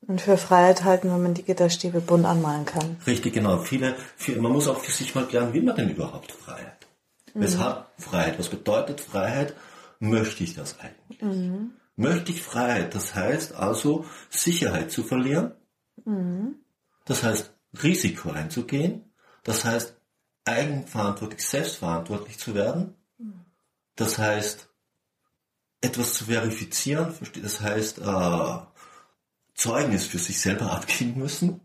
Und 0.07 0.19
für 0.19 0.37
Freiheit 0.37 0.83
halten, 0.83 1.09
wenn 1.11 1.23
man 1.23 1.33
die 1.35 1.43
Gitterstäbe 1.43 2.01
bunt 2.01 2.25
anmalen 2.25 2.65
kann. 2.65 2.97
Richtig, 3.07 3.33
genau. 3.33 3.59
Viele, 3.59 3.95
viele, 4.17 4.41
man 4.41 4.51
muss 4.51 4.67
auch 4.67 4.79
für 4.79 4.91
sich 4.91 5.15
mal 5.15 5.27
klären, 5.27 5.53
will 5.53 5.63
man 5.63 5.75
denn 5.75 5.89
überhaupt 5.89 6.31
Freiheit? 6.31 6.87
Weshalb 7.33 7.87
Freiheit? 7.97 8.37
Was 8.39 8.49
bedeutet 8.49 8.99
Freiheit? 8.99 9.55
Möchte 9.99 10.43
ich 10.43 10.55
das 10.55 10.77
eigentlich? 10.79 11.21
Möchte 11.95 12.31
ich 12.31 12.41
Freiheit? 12.41 12.95
Das 12.95 13.13
heißt 13.15 13.53
also, 13.53 14.05
Sicherheit 14.29 14.91
zu 14.91 15.03
verlieren. 15.03 15.51
Das 17.05 17.23
heißt, 17.23 17.53
Risiko 17.83 18.31
einzugehen. 18.31 19.10
Das 19.43 19.65
heißt, 19.65 19.95
eigenverantwortlich, 20.45 21.45
selbstverantwortlich 21.45 22.37
zu 22.37 22.55
werden. 22.55 22.95
Das 23.95 24.17
heißt, 24.17 24.69
etwas 25.81 26.13
zu 26.13 26.25
verifizieren. 26.25 27.13
Das 27.41 27.61
heißt, 27.61 27.99
äh, 27.99 28.57
Zeugnis 29.53 30.05
für 30.05 30.17
sich 30.17 30.39
selber 30.39 30.71
abgeben 30.71 31.19
müssen? 31.19 31.61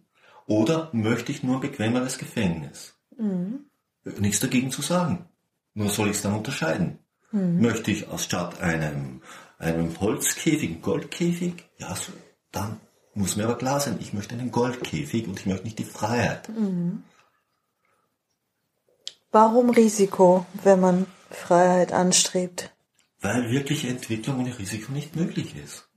Oder 0.46 0.90
möchte 0.92 1.32
ich 1.32 1.42
nur 1.42 1.56
ein 1.56 1.60
bequemeres 1.60 2.18
Gefängnis? 2.18 2.94
Nichts 4.18 4.40
dagegen 4.40 4.70
zu 4.70 4.82
sagen. 4.82 5.26
Nur 5.74 5.90
soll 5.90 6.08
ich 6.08 6.16
es 6.16 6.22
dann 6.22 6.34
unterscheiden. 6.34 6.98
Möchte 7.60 7.90
ich 7.90 8.08
aus 8.08 8.24
statt 8.24 8.60
einem, 8.60 9.22
einem 9.58 9.98
Holzkäfig 10.00 10.70
einen 10.70 10.82
Goldkäfig? 10.82 11.68
Ja, 11.78 11.94
so, 11.96 12.12
dann 12.52 12.80
muss 13.14 13.36
mir 13.36 13.44
aber 13.44 13.58
klar 13.58 13.80
sein, 13.80 13.98
ich 14.00 14.12
möchte 14.12 14.34
einen 14.34 14.50
Goldkäfig 14.50 15.26
und 15.26 15.40
ich 15.40 15.46
möchte 15.46 15.64
nicht 15.64 15.78
die 15.78 15.84
Freiheit. 15.84 16.48
Warum 19.30 19.70
Risiko, 19.70 20.46
wenn 20.62 20.80
man 20.80 21.06
Freiheit 21.30 21.92
anstrebt? 21.92 22.72
Weil 23.20 23.50
wirkliche 23.50 23.88
Entwicklung 23.88 24.40
ohne 24.40 24.58
Risiko 24.58 24.92
nicht 24.92 25.16
möglich 25.16 25.56
ist. 25.56 25.88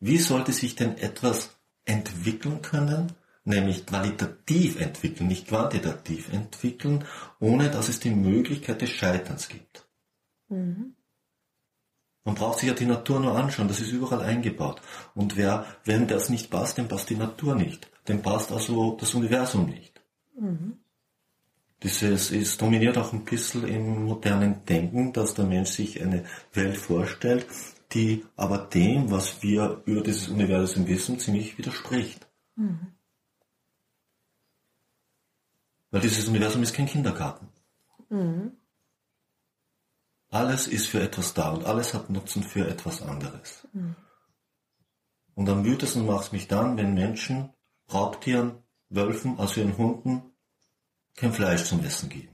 Wie 0.00 0.18
sollte 0.18 0.52
sich 0.52 0.76
denn 0.76 0.96
etwas 0.98 1.56
entwickeln 1.84 2.62
können, 2.62 3.12
nämlich 3.44 3.86
qualitativ 3.86 4.80
entwickeln, 4.80 5.28
nicht 5.28 5.48
quantitativ 5.48 6.32
entwickeln, 6.32 7.04
ohne 7.40 7.70
dass 7.70 7.88
es 7.88 8.00
die 8.00 8.10
Möglichkeit 8.10 8.82
des 8.82 8.90
Scheiterns 8.90 9.48
gibt? 9.48 9.88
Man 12.24 12.34
braucht 12.34 12.58
sich 12.58 12.68
ja 12.68 12.74
die 12.74 12.86
Natur 12.86 13.20
nur 13.20 13.36
anschauen, 13.36 13.68
das 13.68 13.80
ist 13.80 13.92
überall 13.92 14.20
eingebaut. 14.20 14.82
Und 15.14 15.36
wer, 15.36 15.64
wenn 15.84 16.08
das 16.08 16.28
nicht 16.28 16.50
passt, 16.50 16.76
dem 16.76 16.88
passt 16.88 17.08
die 17.08 17.16
Natur 17.16 17.54
nicht. 17.54 17.88
Dem 18.08 18.20
passt 18.20 18.50
also 18.52 18.96
das 19.00 19.14
Universum 19.14 19.66
nicht. 19.66 20.02
Dieses 21.86 22.32
ist 22.32 22.60
dominiert 22.60 22.98
auch 22.98 23.12
ein 23.12 23.24
bisschen 23.24 23.64
im 23.68 24.06
modernen 24.06 24.64
Denken, 24.64 25.12
dass 25.12 25.34
der 25.34 25.44
Mensch 25.44 25.70
sich 25.70 26.02
eine 26.02 26.24
Welt 26.52 26.76
vorstellt, 26.76 27.46
die 27.92 28.26
aber 28.34 28.58
dem, 28.58 29.12
was 29.12 29.40
wir 29.44 29.82
über 29.84 30.00
dieses 30.00 30.26
Universum 30.26 30.88
wissen, 30.88 31.20
ziemlich 31.20 31.58
widerspricht. 31.58 32.26
Weil 35.92 36.00
dieses 36.00 36.26
Universum 36.26 36.64
ist 36.64 36.74
kein 36.74 36.86
Kindergarten. 36.86 37.46
Alles 40.30 40.66
ist 40.66 40.88
für 40.88 41.00
etwas 41.00 41.34
da 41.34 41.50
und 41.50 41.66
alles 41.66 41.94
hat 41.94 42.10
Nutzen 42.10 42.42
für 42.42 42.66
etwas 42.66 43.00
anderes. 43.00 43.64
Und 45.36 45.48
am 45.48 45.64
wütesten 45.64 46.04
macht 46.04 46.24
es 46.24 46.32
mich 46.32 46.48
dann, 46.48 46.76
wenn 46.76 46.94
Menschen 46.94 47.50
Raubtieren, 47.94 48.64
Wölfen, 48.88 49.38
also 49.38 49.60
ihren 49.60 49.78
Hunden, 49.78 50.32
kein 51.16 51.32
Fleisch 51.32 51.64
zum 51.64 51.84
Essen 51.84 52.08
geben. 52.08 52.28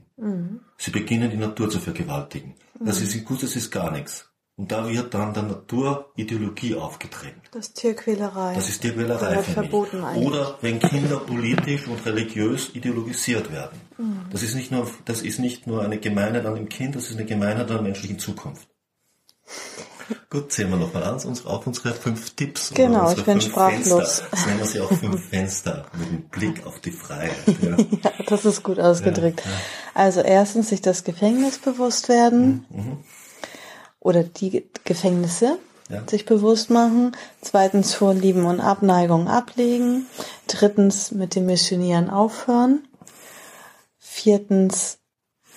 Sie 0.77 0.91
beginnen 0.91 1.31
die 1.31 1.37
Natur 1.37 1.69
zu 1.69 1.79
vergewaltigen. 1.79 2.55
Das 2.79 3.01
ist 3.01 3.25
gut, 3.25 3.41
das 3.41 3.55
ist 3.55 3.71
gar 3.71 3.91
nichts. 3.91 4.29
Und 4.55 4.71
da 4.71 4.87
wird 4.87 5.11
dann 5.15 5.33
der 5.33 5.43
Natur 5.43 6.11
Ideologie 6.15 6.75
aufgedrängt. 6.75 7.49
Das 7.51 7.69
ist 7.69 7.73
Tierquälerei. 7.73 8.53
Das 8.53 8.69
ist 8.69 8.81
Tierquälerei 8.81 9.41
für 9.41 9.51
verboten 9.51 9.97
mich. 9.97 10.05
eigentlich. 10.05 10.27
Oder 10.27 10.57
wenn 10.61 10.79
Kinder 10.79 11.17
politisch 11.17 11.87
und 11.87 12.05
religiös 12.05 12.69
ideologisiert 12.75 13.51
werden. 13.51 13.81
Das 14.31 14.43
ist 14.43 14.53
nicht 14.53 14.71
nur, 14.71 14.87
das 15.05 15.23
ist 15.23 15.39
nicht 15.39 15.65
nur 15.65 15.81
eine 15.81 15.97
Gemeinheit 15.97 16.45
an 16.45 16.55
dem 16.55 16.69
Kind, 16.69 16.95
das 16.95 17.09
ist 17.09 17.17
eine 17.17 17.25
Gemeinheit 17.25 17.67
an 17.69 17.77
der 17.77 17.81
menschlichen 17.81 18.19
Zukunft. 18.19 18.67
Gut, 20.29 20.51
sehen 20.51 20.69
wir 20.69 20.77
nochmal 20.77 21.03
an, 21.03 21.13
uns- 21.15 21.45
auf 21.45 21.65
unsere 21.67 21.93
fünf 21.93 22.31
Tipps. 22.31 22.71
Genau, 22.73 23.01
unsere 23.09 23.19
ich 23.19 23.25
bin 23.25 23.41
sprachlos. 23.41 24.19
Fenster. 24.19 24.27
Das 24.31 24.45
nennen 24.45 24.59
wir 24.59 24.65
sie 24.65 24.81
auch 24.81 24.91
fünf 24.93 25.25
Fenster, 25.29 25.85
mit 25.97 26.07
dem 26.09 26.23
Blick 26.29 26.65
auf 26.65 26.79
die 26.79 26.91
Freiheit. 26.91 27.31
Ja. 27.61 27.77
Ja, 27.77 28.11
das 28.27 28.45
ist 28.45 28.63
gut 28.63 28.79
ausgedrückt. 28.79 29.41
Ja, 29.45 29.51
ja. 29.51 29.57
Also 29.93 30.21
erstens 30.21 30.69
sich 30.69 30.81
das 30.81 31.03
Gefängnis 31.03 31.59
bewusst 31.59 32.09
werden 32.09 32.65
Mhm, 32.69 32.97
oder 33.99 34.23
die 34.23 34.49
Ge- 34.49 34.63
Gefängnisse 34.83 35.57
sich 36.09 36.25
bewusst 36.25 36.71
machen. 36.71 37.11
Zweitens 37.41 37.93
Vorlieben 37.93 38.45
und 38.45 38.59
Abneigung 38.61 39.27
ablegen. 39.27 40.07
Drittens 40.47 41.11
mit 41.11 41.35
dem 41.35 41.45
Missionieren 41.45 42.09
aufhören. 42.09 42.87
Viertens 43.99 44.97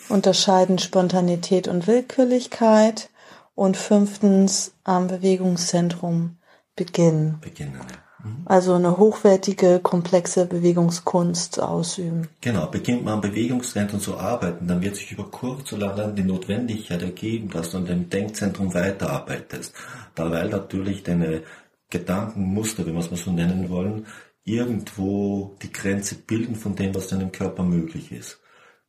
unterscheiden 0.09 0.79
Spontanität 0.79 1.69
und 1.69 1.87
Willkürlichkeit. 1.87 3.09
Und 3.57 3.77
fünftens 3.77 4.75
am 4.85 5.09
Bewegungszentrum 5.09 6.37
beginnen. 6.77 7.38
Beginnen. 7.40 7.81
Mhm. 8.23 8.42
Also 8.45 8.75
eine 8.75 8.97
hochwertige, 8.97 9.81
komplexe 9.81 10.47
Bewegungskunst 10.47 11.61
ausüben. 11.61 12.29
Genau, 12.40 12.66
beginnt 12.66 13.05
man 13.05 13.14
am 13.14 13.21
Bewegungszentrum 13.21 14.01
zu 14.01 14.16
arbeiten, 14.19 14.66
dann 14.66 14.83
wird 14.83 14.97
sich 14.97 15.11
über 15.12 15.31
kurz 15.31 15.73
oder 15.73 15.97
lang 15.97 16.14
die 16.14 16.23
Notwendigkeit 16.23 17.03
ergeben, 17.03 17.51
dass 17.51 17.71
du 17.71 17.79
an 17.79 17.87
dem 17.87 18.09
Denkzentrum 18.09 18.73
weiterarbeitest. 18.75 19.75
Da 20.14 20.31
weil 20.31 20.49
natürlich 20.49 21.03
deine 21.03 21.42
Gedankenmuster, 21.90 22.87
wenn 22.87 22.95
wir 22.95 23.01
es 23.01 23.11
mal 23.11 23.16
so 23.16 23.31
nennen 23.31 23.71
wollen, 23.71 24.07
irgendwo 24.45 25.57
die 25.62 25.73
Grenze 25.73 26.14
bilden 26.14 26.55
von 26.55 26.77
dem, 26.77 26.95
was 26.95 27.09
deinem 27.09 27.33
Körper 27.33 27.64
möglich 27.64 28.12
ist. 28.12 28.38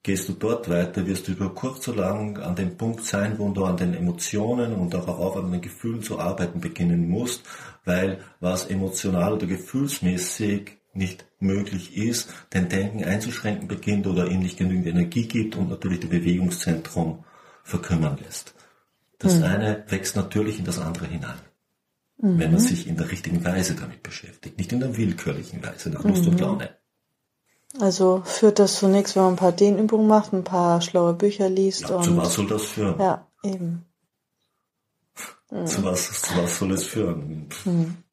Gehst 0.04 0.30
du 0.30 0.34
dort 0.34 0.70
weiter, 0.70 1.06
wirst 1.06 1.28
du 1.28 1.34
über 1.34 1.54
kurz 1.54 1.88
oder 1.88 2.02
lang 2.02 2.38
an 2.38 2.56
dem 2.56 2.78
Punkt 2.78 3.04
sein, 3.04 3.38
wo 3.40 3.50
du 3.52 3.66
an 3.66 3.76
den 3.76 3.94
Emotionen 3.94 4.74
und 4.74 4.96
auch 4.96 5.08
auf 5.08 5.36
an 5.36 5.52
den 5.52 5.62
Gefühlen 5.62 6.02
zu 6.02 6.20
arbeiten 6.20 6.62
beginnen 6.62 7.10
musst, 7.10 7.44
weil 7.84 8.20
was 8.40 8.68
emotional 8.68 9.34
oder 9.34 9.48
gefühlsmäßig 9.48 10.78
nicht 10.94 11.26
möglich 11.40 11.96
ist, 11.96 12.34
dein 12.50 12.70
Denken 12.70 13.04
einzuschränken 13.04 13.68
beginnt 13.68 14.08
oder 14.08 14.28
ihm 14.28 14.40
nicht 14.40 14.58
genügend 14.58 14.88
Energie 14.88 15.28
gibt 15.28 15.56
und 15.56 15.70
natürlich 15.70 16.00
das 16.00 16.10
Bewegungszentrum 16.10 17.24
verkümmern 17.64 18.18
lässt. 18.24 18.56
Das 19.20 19.42
eine 19.42 19.84
wächst 19.88 20.16
natürlich 20.16 20.60
in 20.60 20.66
das 20.66 20.80
andere 20.80 21.08
hinein, 21.08 21.40
wenn 22.18 22.52
man 22.52 22.60
sich 22.60 22.88
in 22.88 22.98
der 22.98 23.10
richtigen 23.10 23.44
Weise 23.44 23.76
damit 23.76 24.04
beschäftigt, 24.04 24.58
nicht 24.58 24.72
in 24.72 24.80
der 24.80 24.96
willkürlichen 24.96 25.64
Weise, 25.64 25.90
nach 25.90 26.04
Lust 26.04 26.28
und 26.28 26.40
Laune. 26.40 26.70
Also 27.80 28.22
führt 28.26 28.60
das 28.60 28.76
zu 28.76 28.88
nichts, 28.88 29.16
wenn 29.16 29.24
man 29.24 29.34
ein 29.34 29.38
paar 29.38 29.52
Dehnübungen 29.52 30.08
macht, 30.08 30.34
ein 30.34 30.44
paar 30.44 30.82
schlaue 30.82 31.14
Bücher 31.14 31.50
liest 31.50 31.82
Ja, 31.82 32.02
zu 32.02 32.12
und 32.12 32.18
was 32.18 32.34
soll 32.34 32.48
das 32.48 32.64
führen? 32.64 33.00
ja, 33.00 33.28
eben. 33.44 33.86
Zu, 35.66 35.84
was, 35.84 36.22
zu 36.22 36.38
was 36.38 36.58
soll 36.60 36.72
es 36.74 36.84
führen? 36.84 37.48
Ein 37.66 38.04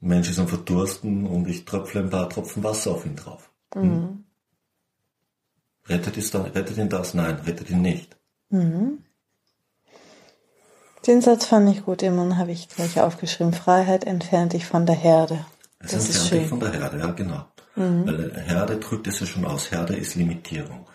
Mensch 0.00 0.28
ist 0.30 0.38
am 0.38 0.48
Verdursten 0.48 1.26
und 1.26 1.46
ich 1.48 1.64
tröpfle 1.64 2.00
ein 2.00 2.10
paar 2.10 2.28
Tropfen 2.28 2.64
Wasser 2.64 2.90
auf 2.92 3.06
ihn 3.06 3.14
drauf. 3.16 3.50
Hm? 3.74 4.24
Rettet, 5.86 6.16
es 6.16 6.30
dann, 6.30 6.42
rettet 6.46 6.78
ihn 6.78 6.88
das? 6.88 7.14
Nein, 7.14 7.36
rettet 7.46 7.70
ihn 7.70 7.82
nicht. 7.82 8.16
Den 11.06 11.20
Satz 11.20 11.44
fand 11.46 11.68
ich 11.70 11.84
gut, 11.84 12.00
den 12.00 12.38
habe 12.38 12.52
ich 12.52 12.68
gleich 12.68 13.00
aufgeschrieben. 13.00 13.52
Freiheit 13.52 14.04
entfernt 14.04 14.54
dich 14.54 14.66
von 14.66 14.86
der 14.86 14.94
Herde. 14.96 15.44
Es 15.78 15.92
Das 15.92 16.08
ist 16.08 16.16
entfernt 16.16 16.22
dich 16.22 16.28
schön. 16.28 16.42
Mhm. 16.44 16.48
von 16.48 16.60
der 16.60 16.72
Herde, 16.72 16.98
ja 16.98 17.10
genau. 17.12 17.44
Weil 17.76 18.32
Herde 18.34 18.78
drückt 18.78 19.06
es 19.08 19.20
ja 19.20 19.26
schon 19.26 19.44
aus. 19.44 19.70
Herde 19.70 19.96
ist 19.96 20.14
Limitierung. 20.14 20.86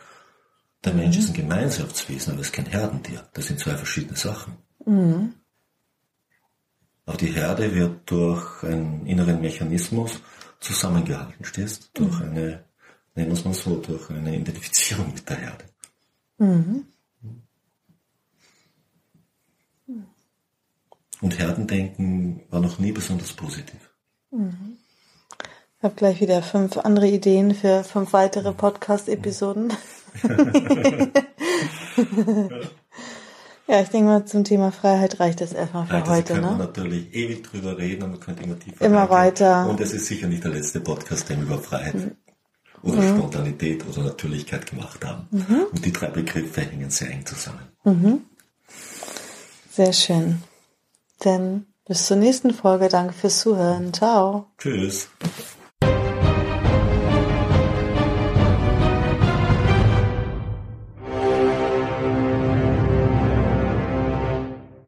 Der 0.83 0.93
Mensch 0.93 1.17
Mhm. 1.17 1.23
ist 1.23 1.29
ein 1.29 1.33
Gemeinschaftswesen, 1.33 2.33
aber 2.33 2.41
ist 2.41 2.53
kein 2.53 2.65
Herdentier. 2.65 3.27
Das 3.33 3.47
sind 3.47 3.59
zwei 3.59 3.75
verschiedene 3.75 4.15
Sachen. 4.17 4.57
Mhm. 4.85 5.33
Auch 7.05 7.17
die 7.17 7.33
Herde 7.33 7.73
wird 7.75 8.09
durch 8.09 8.63
einen 8.63 9.05
inneren 9.05 9.41
Mechanismus 9.41 10.21
zusammengehalten, 10.59 11.43
stehst? 11.43 11.89
Mhm. 11.99 12.03
Durch 12.05 12.21
eine, 12.21 12.63
nennen 13.15 13.29
wir 13.29 13.33
es 13.33 13.43
mal 13.45 13.53
so, 13.53 13.75
durch 13.81 14.09
eine 14.09 14.35
Identifizierung 14.35 15.13
mit 15.13 15.27
der 15.29 15.37
Herde. 15.37 15.65
Mhm. 16.37 16.85
Und 21.21 21.37
Herdendenken 21.37 22.43
war 22.49 22.61
noch 22.61 22.79
nie 22.79 22.93
besonders 22.93 23.33
positiv. 23.33 23.93
Ich 25.79 25.83
habe 25.85 25.95
gleich 25.95 26.19
wieder 26.19 26.43
fünf 26.43 26.77
andere 26.77 27.07
Ideen 27.07 27.55
für 27.55 27.85
fünf 27.85 28.11
weitere 28.11 28.51
Podcast-Episoden. 28.51 29.71
ja, 33.65 33.79
ich 33.79 33.87
denke 33.87 34.07
mal, 34.09 34.25
zum 34.25 34.43
Thema 34.43 34.73
Freiheit 34.73 35.21
reicht 35.21 35.39
das 35.39 35.53
erstmal 35.53 35.85
für 35.85 35.93
da 35.93 36.05
heute, 36.05 36.33
kann 36.33 36.43
man 36.43 36.57
ne? 36.57 36.65
natürlich 36.65 37.15
ewig 37.15 37.43
drüber 37.43 37.77
reden 37.77 38.03
und 38.03 38.11
man 38.11 38.19
könnte 38.19 38.43
immer 38.43 38.59
tiefer 38.59 38.83
Immer 38.83 39.03
reingehen. 39.03 39.17
weiter. 39.17 39.63
Mhm. 39.63 39.69
Und 39.69 39.79
es 39.79 39.93
ist 39.93 40.07
sicher 40.07 40.27
nicht 40.27 40.43
der 40.43 40.51
letzte 40.51 40.81
Podcast, 40.81 41.29
den 41.29 41.37
wir 41.37 41.45
über 41.45 41.59
Freiheit 41.59 41.95
oder 42.81 43.01
Spontanität 43.01 43.85
oder 43.87 44.03
Natürlichkeit 44.03 44.69
gemacht 44.69 45.05
haben. 45.05 45.29
Mhm. 45.31 45.67
Und 45.71 45.85
die 45.85 45.93
drei 45.93 46.07
Begriffe 46.07 46.59
hängen 46.59 46.89
sehr 46.89 47.09
eng 47.09 47.25
zusammen. 47.25 48.25
Sehr 49.71 49.93
schön. 49.93 50.43
Dann 51.19 51.67
bis 51.87 52.05
zur 52.05 52.17
nächsten 52.17 52.53
Folge. 52.53 52.89
Danke 52.89 53.13
fürs 53.13 53.39
Zuhören. 53.39 53.93
Ciao. 53.93 54.47
Tschüss. 54.57 55.07